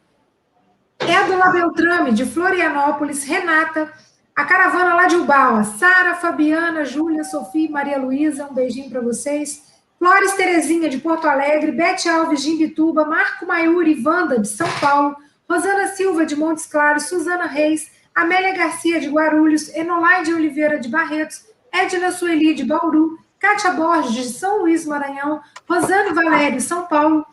[0.98, 3.92] Édola Beltrame, de Florianópolis, Renata,
[4.34, 9.70] a caravana lá de Ubaua, Sara, Fabiana, Júlia, Sofia, Maria Luísa, um beijinho para vocês.
[9.98, 15.16] Flores Terezinha, de Porto Alegre, Bete Alves, de Imbituba, Marco Maiuri, Wanda, de São Paulo,
[15.52, 21.44] Rosana Silva, de Montes Claros, Suzana Reis, Amélia Garcia, de Guarulhos, Enolaide Oliveira, de Barretos,
[21.70, 27.26] Edna Sueli, de Bauru, Kátia Borges, de São Luís, Maranhão, Rosane Valério, São Paulo,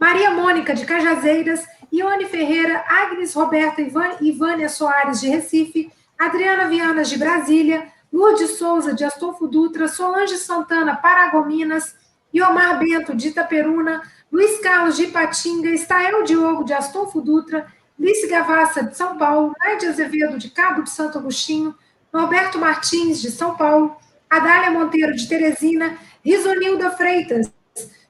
[0.00, 7.10] Maria Mônica, de Cajazeiras, Ione Ferreira, Agnes Roberta e Vânia Soares, de Recife, Adriana Vianas,
[7.10, 11.94] de Brasília, Lourdes Souza, de Astolfo Dutra, Solange Santana, Paragominas,
[12.32, 17.66] Iomar Bento, de Itaperuna, Luiz Carlos, de Ipatinga, Estael Diogo, de Astolfo Dutra,
[17.98, 21.74] Lice Gavassa, de São Paulo, Nádia Azevedo, de Cabo de Santo Agostinho,
[22.12, 23.96] Norberto Martins, de São Paulo,
[24.30, 27.50] Adália Monteiro, de Teresina, Risonilda Freitas,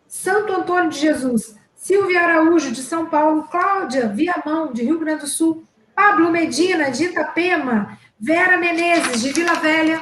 [0.07, 5.27] Santo Antônio de Jesus, Silvia Araújo, de São Paulo, Cláudia Viamão, de Rio Grande do
[5.27, 5.65] Sul,
[5.95, 10.01] Pablo Medina, de Itapema, Vera Menezes, de Vila Velha,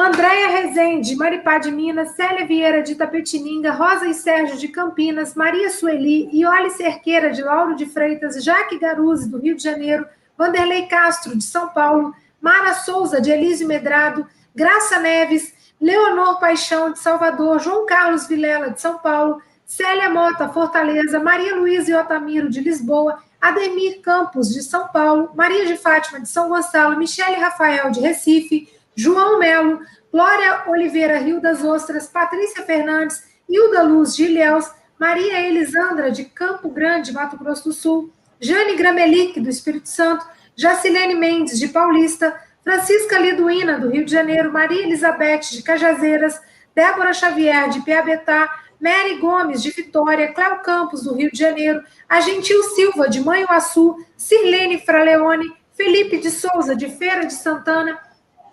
[0.00, 5.70] Andréia Rezende, Maripá de Minas, Célia Vieira de Tapetininga, Rosa e Sérgio de Campinas, Maria
[5.70, 11.36] Sueli, Iole Cerqueira de Lauro de Freitas, Jaque Garuzzi do Rio de Janeiro, Vanderlei Castro
[11.36, 14.24] de São Paulo, Mara Souza de Elísio Medrado,
[14.54, 21.18] Graça Neves, Leonor Paixão de Salvador, João Carlos Vilela de São Paulo, Célia Mota, Fortaleza,
[21.18, 26.28] Maria Luísa e Otamiro de Lisboa, Ademir Campos de São Paulo, Maria de Fátima de
[26.28, 29.80] São Gonçalo, Michele Rafael de Recife, João Melo,
[30.10, 34.68] Glória Oliveira Rio das Ostras, Patrícia Fernandes, Hilda Luz de Ilhéus,
[34.98, 40.26] Maria Elisandra de Campo Grande, Mato Grosso do Sul, Jane Gramelic, do Espírito Santo,
[40.56, 42.34] Jacilene Mendes, de Paulista,
[42.64, 46.40] Francisca Liduína, do Rio de Janeiro, Maria Elizabeth, de Cajazeiras,
[46.74, 52.60] Débora Xavier, de Piabetá, Mary Gomes, de Vitória, Cléo Campos, do Rio de Janeiro, Agentil
[52.74, 57.96] Silva, de Manhuaçu, Sirlene Fraleone, Felipe de Souza, de Feira de Santana,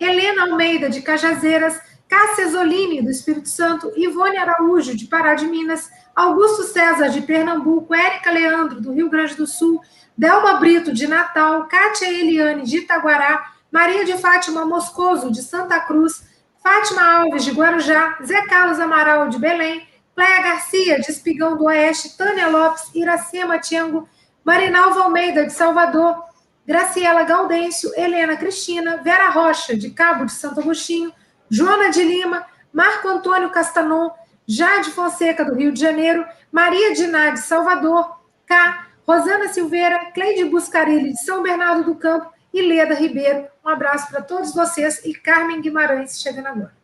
[0.00, 5.90] Helena Almeida, de Cajazeiras, Cássia Zolini, do Espírito Santo, Ivone Araújo, de Pará de Minas,
[6.14, 9.80] Augusto César, de Pernambuco, Érica Leandro, do Rio Grande do Sul,
[10.16, 16.24] Delma Brito, de Natal, Kátia Eliane, de Itaguará, Maria de Fátima Moscoso, de Santa Cruz,
[16.62, 22.16] Fátima Alves, de Guarujá, Zé Carlos Amaral, de Belém, Cléia Garcia, de Espigão do Oeste,
[22.16, 24.08] Tânia Lopes, Iracema Tiango,
[24.42, 26.24] Marinalva Almeida, de Salvador,
[26.66, 31.12] Graciela Gaudêncio, Helena Cristina, Vera Rocha, de Cabo de Santo Agostinho,
[31.48, 34.10] Joana de Lima, Marco Antônio Castanon,
[34.46, 41.12] Jade Fonseca, do Rio de Janeiro, Maria Diná, de Salvador, K, Rosana Silveira, Cleide Buscarilli,
[41.12, 43.46] de São Bernardo do Campo, e Leda Ribeiro.
[43.64, 46.74] Um abraço para todos vocês e Carmen Guimarães chegando agora.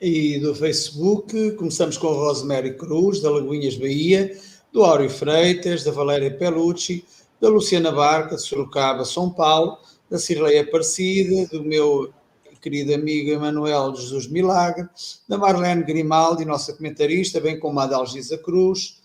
[0.00, 4.36] E do Facebook, começamos com Rosemary Cruz, da Lagoinhas Bahia,
[4.72, 7.04] do Áureo Freitas, da Valéria Pelucci,
[7.42, 9.76] da Luciana Barca, de Sorocaba, São Paulo,
[10.08, 12.14] da Cirleia Aparecida, do meu
[12.60, 14.88] querido amigo Emanuel Jesus Milagre,
[15.28, 19.02] da Marlene Grimaldi, nossa comentarista, bem como a Adalgisa Cruz,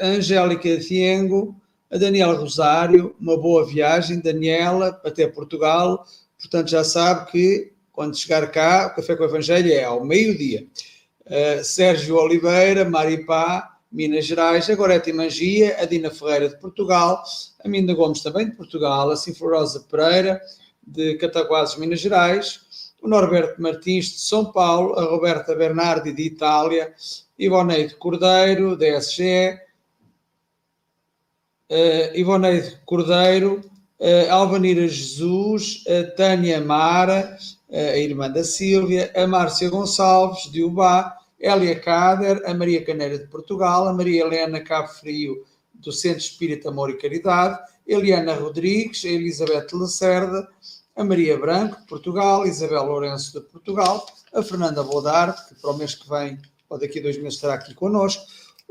[0.00, 1.56] a Angélica Thiengo,
[1.90, 6.06] a Daniela Rosário, uma boa viagem, Daniela, até Portugal,
[6.38, 10.68] portanto já sabe que quando chegar cá, o Café com o Evangelho é ao meio-dia.
[11.26, 17.22] Uh, Sérgio Oliveira, Maripá, Minas Gerais, a Gorete Mangia, a Dina Ferreira de Portugal,
[17.62, 20.40] a Minda Gomes também de Portugal, a Sinforosa Pereira
[20.82, 26.94] de Cataguases, Minas Gerais, o Norberto Martins de São Paulo, a Roberta Bernardi de Itália,
[27.38, 29.58] Ivoneide Cordeiro, da SGE,
[31.68, 33.60] uh, Ivoneide Cordeiro,
[34.00, 37.36] uh, Alvanira Jesus, a Tânia Mara,
[37.68, 43.18] uh, a irmã da Sílvia, a Márcia Gonçalves, de Ubá, Elia Cader, a Maria Caneira
[43.18, 49.04] de Portugal, a Maria Helena Cabo Frio, do Centro Espírita Amor e Caridade, Eliana Rodrigues,
[49.04, 50.48] a Elizabeth Lacerda,
[50.94, 55.76] a Maria Branco, de Portugal, Isabel Lourenço, de Portugal, a Fernanda Bodarte, que para o
[55.76, 56.38] mês que vem,
[56.68, 58.24] ou daqui a dois meses, estará aqui connosco,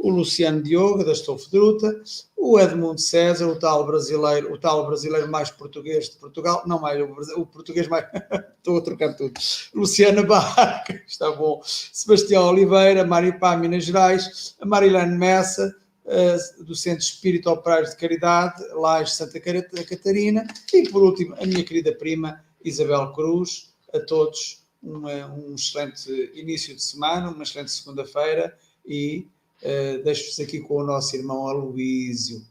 [0.04, 2.02] o Luciano Diogo, da Estofedruta,
[2.36, 7.00] o Edmundo César, o tal brasileiro, o tal brasileiro mais português de Portugal, não mais,
[7.36, 8.06] o, português mais,
[8.58, 9.40] estou a trocar tudo,
[9.74, 15.76] Luciana Barca, está bom, Sebastião Oliveira, Maripá, Minas Gerais, a Marilene Messa,
[16.06, 21.64] uh, do Centro Espírito Operários de Caridade, Laje Santa Catarina, e por último, a minha
[21.64, 29.28] querida prima Isabel Cruz, a todos um excelente início de semana, uma excelente segunda-feira e
[29.62, 32.46] Uh, Deixo-vos aqui com o nosso irmão Aloísio.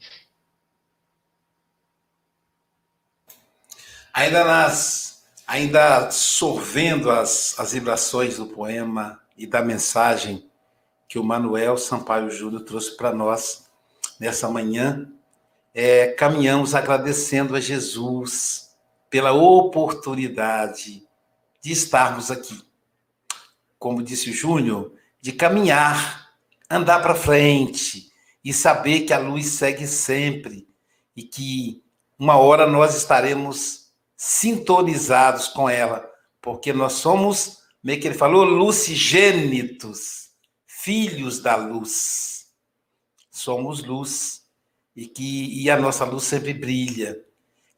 [4.12, 10.48] Ainda nas, ainda sorvendo as, as vibrações do poema e da mensagem
[11.08, 13.68] que o Manuel Sampaio Júnior trouxe para nós
[14.20, 15.10] nessa manhã,
[15.74, 18.70] é, caminhamos agradecendo a Jesus
[19.08, 21.02] pela oportunidade
[21.60, 22.62] de estarmos aqui.
[23.78, 26.29] Como disse o Júnior, de caminhar
[26.70, 28.12] andar para frente
[28.44, 30.68] e saber que a luz segue sempre
[31.16, 31.82] e que
[32.18, 36.08] uma hora nós estaremos sintonizados com ela,
[36.40, 40.30] porque nós somos, meio que ele falou, lucigênitos,
[40.66, 42.46] filhos da luz.
[43.30, 44.42] Somos luz
[44.94, 47.18] e que e a nossa luz sempre brilha.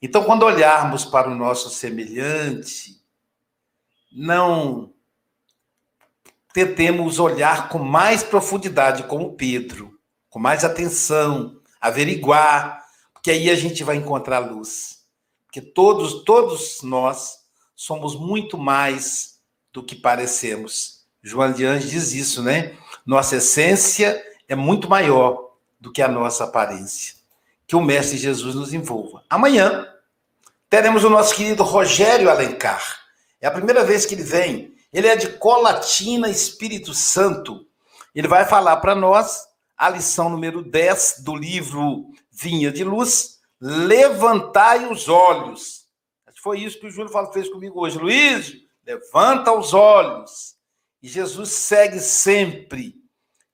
[0.01, 3.01] Então, quando olharmos para o nosso semelhante,
[4.11, 4.92] não
[6.53, 9.99] tentemos olhar com mais profundidade, como Pedro,
[10.29, 15.03] com mais atenção, averiguar, porque aí a gente vai encontrar luz.
[15.47, 17.39] Porque todos, todos nós
[17.75, 19.39] somos muito mais
[19.73, 21.03] do que parecemos.
[21.23, 22.77] João de Anjos diz isso, né?
[23.07, 27.15] Nossa essência é muito maior do que a nossa aparência.
[27.67, 29.25] Que o Mestre Jesus nos envolva.
[29.29, 29.87] Amanhã
[30.69, 33.01] teremos o nosso querido Rogério Alencar.
[33.41, 37.67] É a primeira vez que ele vem ele é de Colatina, Espírito Santo.
[38.15, 43.33] Ele vai falar para nós a lição número 10 do livro Vinha de Luz,
[43.65, 45.87] Levantai os olhos.
[46.43, 47.97] Foi isso que o Júlio fez comigo hoje.
[47.97, 48.53] Luiz,
[48.85, 50.57] levanta os olhos.
[51.01, 52.97] E Jesus segue sempre.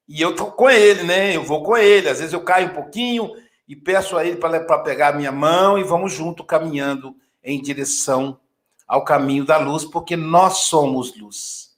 [0.09, 1.37] E eu estou com ele, né?
[1.37, 2.09] Eu vou com ele.
[2.09, 3.31] Às vezes eu caio um pouquinho
[3.69, 7.15] e peço a ele para pegar a minha mão e vamos junto caminhando
[7.45, 8.41] em direção
[8.89, 11.73] ao caminho da luz, porque nós somos luz.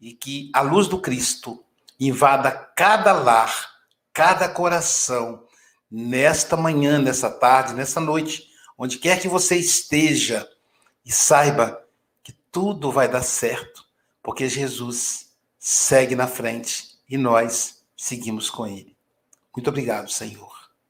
[0.00, 1.64] E que a luz do Cristo
[1.98, 3.70] invada cada lar,
[4.12, 5.44] cada coração,
[5.90, 10.48] nesta manhã, nessa tarde, nessa noite, onde quer que você esteja,
[11.04, 11.84] e saiba
[12.22, 13.84] que tudo vai dar certo,
[14.22, 18.96] porque Jesus segue na frente e nós seguimos com ele.
[19.54, 20.53] Muito obrigado, Senhor.